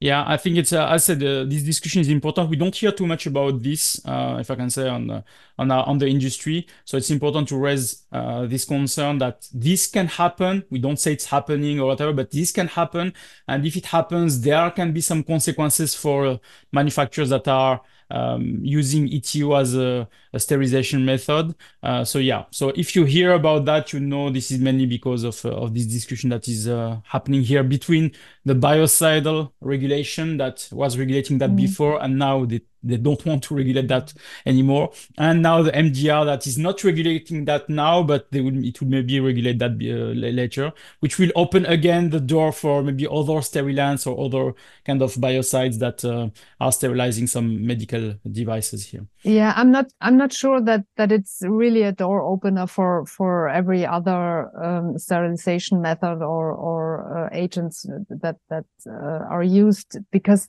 yeah, 0.04 0.22
I 0.26 0.36
think 0.36 0.58
it's, 0.58 0.72
uh, 0.74 0.86
I 0.86 0.98
said, 0.98 1.22
uh, 1.22 1.44
this 1.44 1.62
discussion 1.62 2.02
is 2.02 2.10
important. 2.10 2.50
We 2.50 2.56
don't 2.56 2.74
hear 2.74 2.92
too 2.92 3.06
much 3.06 3.26
about 3.26 3.62
this, 3.62 4.04
uh, 4.04 4.36
if 4.38 4.50
I 4.50 4.54
can 4.54 4.68
say, 4.68 4.86
on, 4.86 5.10
uh, 5.10 5.22
on, 5.56 5.70
our, 5.70 5.86
on 5.86 5.96
the 5.96 6.06
industry. 6.06 6.66
So 6.84 6.98
it's 6.98 7.10
important 7.10 7.48
to 7.48 7.56
raise 7.56 8.04
uh, 8.12 8.44
this 8.44 8.66
concern 8.66 9.16
that 9.18 9.48
this 9.54 9.86
can 9.86 10.08
happen. 10.08 10.64
We 10.68 10.78
don't 10.78 11.00
say 11.00 11.14
it's 11.14 11.24
happening 11.24 11.80
or 11.80 11.86
whatever, 11.86 12.12
but 12.12 12.30
this 12.32 12.52
can 12.52 12.66
happen. 12.68 13.14
And 13.48 13.64
if 13.64 13.76
it 13.76 13.86
happens, 13.86 14.42
there 14.42 14.70
can 14.72 14.92
be 14.92 15.00
some 15.00 15.22
consequences 15.22 15.94
for 15.94 16.38
manufacturers 16.70 17.30
that 17.30 17.48
are 17.48 17.80
um, 18.10 18.58
using 18.62 19.08
ETO 19.08 19.58
as 19.58 19.74
a 19.74 20.06
sterilization 20.38 21.04
method. 21.04 21.54
Uh, 21.82 22.04
so 22.04 22.18
yeah, 22.18 22.44
so 22.50 22.70
if 22.70 22.94
you 22.96 23.04
hear 23.04 23.32
about 23.32 23.64
that, 23.64 23.92
you 23.92 24.00
know 24.00 24.30
this 24.30 24.50
is 24.50 24.58
mainly 24.58 24.86
because 24.86 25.24
of, 25.24 25.44
uh, 25.44 25.50
of 25.50 25.74
this 25.74 25.86
discussion 25.86 26.30
that 26.30 26.48
is 26.48 26.68
uh, 26.68 26.98
happening 27.04 27.42
here 27.42 27.62
between 27.62 28.12
the 28.44 28.54
biocidal 28.54 29.52
regulation 29.60 30.36
that 30.36 30.68
was 30.72 30.98
regulating 30.98 31.38
that 31.38 31.50
mm. 31.50 31.56
before 31.56 32.02
and 32.02 32.18
now 32.18 32.44
the 32.44 32.62
they 32.84 32.96
don't 32.98 33.24
want 33.24 33.42
to 33.44 33.54
regulate 33.54 33.88
that 33.88 34.12
anymore. 34.46 34.92
And 35.16 35.42
now 35.42 35.62
the 35.62 35.72
MDR 35.72 36.26
that 36.26 36.46
is 36.46 36.58
not 36.58 36.84
regulating 36.84 37.46
that 37.46 37.68
now, 37.68 38.02
but 38.02 38.30
they 38.30 38.40
will 38.40 38.62
it 38.64 38.80
will 38.80 38.88
maybe 38.88 39.18
regulate 39.20 39.58
that 39.58 39.72
uh, 39.72 40.12
later, 40.14 40.72
which 41.00 41.18
will 41.18 41.30
open 41.34 41.66
again 41.66 42.10
the 42.10 42.20
door 42.20 42.52
for 42.52 42.82
maybe 42.82 43.06
other 43.10 43.40
sterilants 43.42 44.06
or 44.06 44.24
other 44.24 44.54
kind 44.84 45.02
of 45.02 45.14
biocides 45.14 45.78
that 45.78 46.04
uh, 46.04 46.28
are 46.60 46.72
sterilizing 46.72 47.26
some 47.26 47.66
medical 47.66 48.14
devices 48.30 48.86
here. 48.86 49.06
Yeah, 49.22 49.54
I'm 49.56 49.70
not 49.70 49.92
I'm 50.00 50.16
not 50.16 50.23
sure 50.32 50.60
that 50.60 50.84
that 50.96 51.12
it's 51.12 51.42
really 51.42 51.82
a 51.82 51.92
door 51.92 52.22
opener 52.22 52.66
for 52.66 53.06
for 53.06 53.48
every 53.48 53.86
other 53.86 54.50
um, 54.62 54.98
sterilization 54.98 55.80
method 55.80 56.22
or 56.22 56.52
or 56.52 57.26
uh, 57.26 57.28
agents 57.32 57.86
that 58.08 58.36
that 58.48 58.64
uh, 58.86 59.24
are 59.28 59.42
used 59.42 59.98
because 60.10 60.48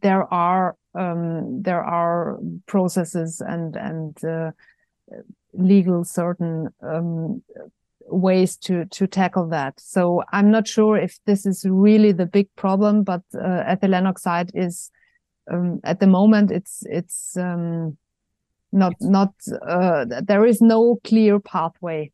there 0.00 0.32
are 0.32 0.76
um, 0.94 1.62
there 1.62 1.82
are 1.82 2.38
processes 2.66 3.40
and 3.40 3.76
and 3.76 4.24
uh, 4.24 4.50
legal 5.52 6.04
certain 6.04 6.68
um, 6.82 7.42
ways 8.06 8.56
to 8.56 8.84
to 8.86 9.06
tackle 9.06 9.48
that. 9.48 9.78
So 9.80 10.22
I'm 10.32 10.50
not 10.50 10.66
sure 10.66 10.96
if 10.96 11.18
this 11.26 11.46
is 11.46 11.64
really 11.64 12.12
the 12.12 12.26
big 12.26 12.48
problem, 12.56 13.04
but 13.04 13.22
uh, 13.34 13.64
ethylene 13.64 14.06
oxide 14.08 14.50
is 14.54 14.90
um, 15.50 15.80
at 15.84 16.00
the 16.00 16.06
moment 16.06 16.50
it's 16.50 16.84
it's 16.86 17.36
um, 17.36 17.96
not 18.72 18.94
not 19.00 19.34
uh, 19.66 20.04
there 20.22 20.44
is 20.44 20.60
no 20.60 20.98
clear 21.04 21.38
pathway. 21.38 22.10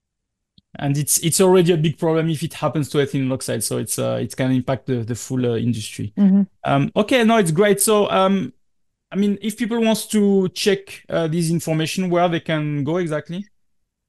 And 0.79 0.99
it's 0.99 1.19
it's 1.19 1.41
already 1.41 1.73
a 1.73 1.77
big 1.77 1.99
problem 1.99 2.29
if 2.29 2.43
it 2.43 2.55
happens 2.55 2.89
to 2.91 2.99
ethylene 2.99 3.33
oxide 3.33 3.65
so 3.65 3.79
it's 3.79 3.99
uh, 3.99 4.19
it 4.21 4.37
can 4.37 4.53
impact 4.53 4.87
the, 4.87 4.97
the 4.97 5.15
full 5.15 5.47
uh, 5.47 5.57
industry. 5.57 6.13
Mm-hmm. 6.17 6.43
um, 6.65 6.91
okay 6.95 7.25
no 7.25 7.37
it's 7.37 7.51
great. 7.53 7.81
So 7.81 8.11
um, 8.11 8.53
i 9.11 9.17
mean 9.17 9.39
if 9.41 9.57
people 9.57 9.81
wants 9.81 10.07
to 10.07 10.49
check 10.51 11.05
uh, 11.09 11.27
this 11.29 11.51
information 11.51 12.11
where 12.11 12.29
they 12.29 12.41
can 12.41 12.85
go 12.85 12.99
exactly? 12.99 13.47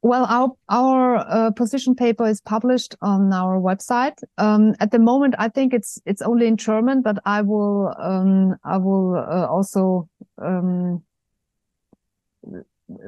Well 0.01 0.25
our 0.25 0.51
our 0.69 1.17
uh, 1.17 1.51
position 1.51 1.95
paper 1.95 2.27
is 2.27 2.41
published 2.41 2.95
on 3.01 3.33
our 3.33 3.59
website. 3.59 4.21
Um, 4.37 4.75
at 4.79 4.91
the 4.91 4.99
moment 4.99 5.35
i 5.39 5.49
think 5.49 5.73
it's 5.73 5.99
it's 6.05 6.21
only 6.21 6.47
in 6.47 6.57
german 6.57 7.01
but 7.01 7.17
i 7.25 7.41
will 7.41 7.93
um, 7.97 8.55
i 8.63 8.77
will 8.77 9.15
uh, 9.15 9.47
also 9.47 10.09
um, 10.41 11.03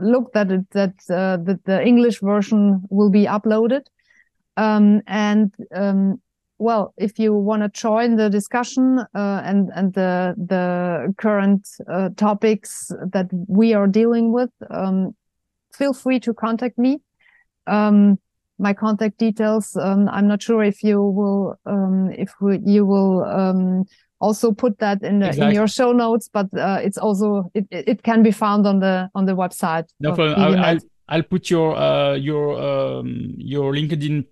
look 0.01 0.33
that 0.33 0.51
it, 0.51 0.69
that 0.71 0.93
uh, 1.09 1.37
the, 1.37 1.59
the 1.65 1.83
English 1.85 2.19
version 2.21 2.81
will 2.89 3.09
be 3.09 3.25
uploaded. 3.25 3.81
Um, 4.57 5.01
and 5.07 5.53
um, 5.73 6.21
well, 6.57 6.93
if 6.97 7.17
you 7.17 7.33
want 7.33 7.63
to 7.63 7.69
join 7.69 8.17
the 8.17 8.29
discussion 8.29 8.99
uh, 9.15 9.41
and 9.43 9.71
and 9.75 9.93
the 9.93 10.35
the 10.37 11.13
current 11.17 11.67
uh, 11.91 12.09
topics 12.17 12.91
that 13.11 13.27
we 13.47 13.73
are 13.73 13.87
dealing 13.87 14.31
with, 14.31 14.51
um, 14.69 15.15
feel 15.73 15.93
free 15.93 16.19
to 16.19 16.33
contact 16.33 16.77
me. 16.77 16.99
Um, 17.67 18.19
my 18.59 18.73
contact 18.73 19.17
details. 19.17 19.75
Um, 19.75 20.07
I'm 20.09 20.27
not 20.27 20.43
sure 20.43 20.63
if 20.63 20.83
you 20.83 21.01
will 21.01 21.55
um, 21.65 22.11
if 22.11 22.31
we, 22.39 22.59
you 22.63 22.85
will 22.85 23.23
also 24.21 24.51
put 24.51 24.77
that 24.79 25.03
in 25.03 25.19
the, 25.19 25.27
exactly. 25.27 25.49
in 25.49 25.55
your 25.55 25.67
show 25.67 25.91
notes 25.91 26.29
but 26.31 26.47
uh, 26.57 26.79
it's 26.81 26.97
also 26.97 27.49
it, 27.53 27.65
it 27.71 28.03
can 28.03 28.23
be 28.23 28.31
found 28.31 28.65
on 28.65 28.79
the 28.79 29.10
on 29.15 29.25
the 29.25 29.34
website 29.34 29.88
no 29.99 30.13
problem 30.13 30.39
I'll, 30.39 30.60
I'll, 30.60 30.79
I'll, 31.10 31.23
put 31.23 31.49
your 31.49 31.75
uh, 31.75 32.13
your 32.13 32.62
um, 32.62 33.34
your 33.38 33.73
linkedin 33.73 34.25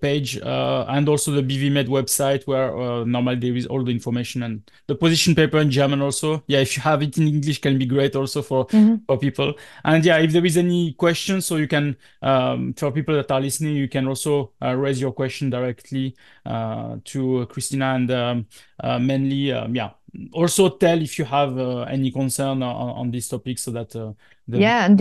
page 0.00 0.38
uh, 0.38 0.84
and 0.88 1.08
also 1.08 1.30
the 1.32 1.42
BVMed 1.42 1.88
website 1.88 2.46
where 2.46 2.76
uh, 2.76 3.04
normally 3.04 3.36
there 3.36 3.56
is 3.56 3.66
all 3.66 3.82
the 3.82 3.90
information 3.90 4.42
and 4.42 4.70
the 4.86 4.94
position 4.94 5.34
paper 5.34 5.58
in 5.58 5.70
German 5.70 6.02
also. 6.02 6.42
Yeah, 6.46 6.60
if 6.60 6.76
you 6.76 6.82
have 6.82 7.02
it 7.02 7.16
in 7.18 7.28
English, 7.28 7.60
can 7.60 7.78
be 7.78 7.86
great 7.86 8.16
also 8.16 8.42
for 8.42 8.66
mm-hmm. 8.66 9.04
for 9.06 9.18
people. 9.18 9.54
And 9.84 10.04
yeah, 10.04 10.18
if 10.18 10.32
there 10.32 10.44
is 10.44 10.56
any 10.56 10.92
questions, 10.92 11.46
so 11.46 11.56
you 11.56 11.68
can 11.68 11.96
um, 12.22 12.74
for 12.74 12.90
people 12.90 13.14
that 13.14 13.30
are 13.30 13.40
listening, 13.40 13.76
you 13.76 13.88
can 13.88 14.06
also 14.06 14.52
uh, 14.62 14.74
raise 14.74 15.00
your 15.00 15.12
question 15.12 15.50
directly 15.50 16.16
uh, 16.44 16.96
to 17.04 17.46
Christina 17.46 17.94
and 17.94 18.10
um, 18.10 18.46
uh, 18.80 18.98
mainly 18.98 19.52
um, 19.52 19.74
yeah 19.74 19.90
also 20.32 20.68
tell 20.68 21.00
if 21.00 21.18
you 21.18 21.24
have 21.24 21.58
uh, 21.58 21.80
any 21.82 22.10
concern 22.10 22.62
on, 22.62 22.90
on 23.00 23.10
this 23.10 23.28
topic 23.28 23.58
so 23.58 23.70
that 23.70 23.94
uh, 23.96 24.12
yeah 24.48 24.84
and 24.84 25.00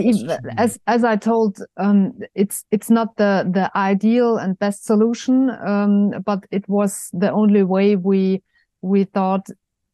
as 0.58 0.80
as 0.88 1.04
i 1.04 1.16
told 1.16 1.58
um, 1.78 2.14
it's 2.34 2.66
it's 2.72 2.90
not 2.90 3.16
the 3.18 3.48
the 3.52 3.70
ideal 3.76 4.38
and 4.38 4.58
best 4.60 4.86
solution 4.86 5.50
um, 5.66 6.12
but 6.26 6.46
it 6.52 6.68
was 6.68 7.10
the 7.14 7.32
only 7.32 7.64
way 7.64 7.96
we 7.96 8.42
we 8.82 9.04
thought 9.04 9.48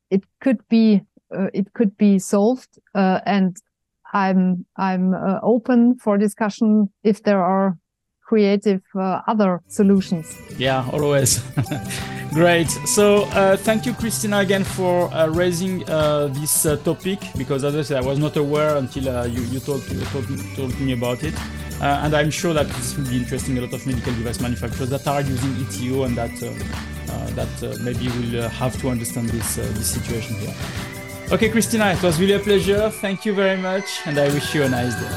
it 0.09 0.23
could 0.39 0.59
be 0.69 1.01
uh, 1.35 1.47
it 1.53 1.73
could 1.73 1.95
be 1.97 2.19
solved 2.19 2.79
uh, 2.95 3.19
and 3.25 3.57
i'm 4.13 4.65
i'm 4.77 5.13
uh, 5.13 5.39
open 5.43 5.95
for 5.97 6.17
discussion 6.17 6.89
if 7.03 7.23
there 7.23 7.43
are 7.43 7.77
creative 8.31 8.81
uh, 8.95 9.19
other 9.27 9.61
solutions. 9.67 10.37
Yeah 10.57 10.89
always 10.93 11.43
Great. 12.33 12.69
So 12.85 13.23
uh, 13.25 13.57
thank 13.57 13.85
you, 13.85 13.93
Christina, 13.93 14.39
again 14.39 14.63
for 14.63 15.13
uh, 15.13 15.27
raising 15.27 15.87
uh, 15.89 16.27
this 16.27 16.65
uh, 16.65 16.77
topic 16.77 17.19
because, 17.37 17.65
as 17.65 17.75
I 17.75 17.81
said, 17.81 18.01
I 18.01 18.05
was 18.05 18.19
not 18.19 18.37
aware 18.37 18.77
until 18.77 19.09
uh, 19.09 19.25
you, 19.25 19.41
you, 19.41 19.59
you 19.59 19.59
told, 19.59 19.83
told, 20.55 20.79
me 20.79 20.93
about 20.93 21.23
it. 21.23 21.35
Uh, 21.81 22.03
and 22.03 22.15
I'm 22.15 22.31
sure 22.31 22.53
that 22.53 22.67
this 22.67 22.95
will 22.95 23.09
be 23.09 23.17
interesting 23.17 23.57
a 23.57 23.61
lot 23.61 23.73
of 23.73 23.85
medical 23.85 24.13
device 24.13 24.39
manufacturers 24.39 24.89
that 24.91 25.05
are 25.07 25.21
using 25.21 25.51
ETO 25.55 26.05
and 26.05 26.17
that 26.17 26.31
that 27.35 27.79
maybe 27.83 28.07
will 28.07 28.47
have 28.47 28.79
to 28.79 28.89
understand 28.89 29.29
this 29.29 29.55
this 29.55 29.91
situation 29.91 30.35
here. 30.35 31.00
Okay, 31.31 31.47
Christina, 31.47 31.93
it 31.93 32.03
was 32.03 32.19
really 32.19 32.33
a 32.33 32.39
pleasure. 32.39 32.89
Thank 32.89 33.23
you 33.23 33.33
very 33.33 33.55
much, 33.55 34.01
and 34.05 34.19
I 34.19 34.27
wish 34.33 34.53
you 34.53 34.63
a 34.63 34.69
nice 34.69 34.93
day. 34.95 35.07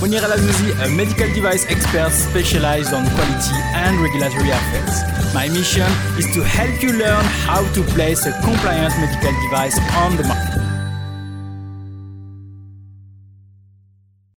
Monir 0.00 0.24
El 0.24 0.32
Azzouzi, 0.32 0.72
a 0.84 0.88
medical 0.96 1.32
device 1.32 1.64
expert 1.70 2.10
specialized 2.10 2.92
on 2.92 3.06
quality 3.14 3.54
and 3.72 4.00
regulatory 4.00 4.50
affairs. 4.50 5.32
My 5.32 5.48
mission 5.48 5.86
is 6.18 6.26
to 6.34 6.42
help 6.42 6.82
you 6.82 6.92
learn 6.98 7.24
how 7.46 7.62
to 7.74 7.82
place 7.94 8.26
a 8.26 8.32
compliant 8.42 8.98
medical 8.98 9.32
device 9.46 9.78
on 9.94 10.16
the 10.16 10.24
market. 10.24 10.69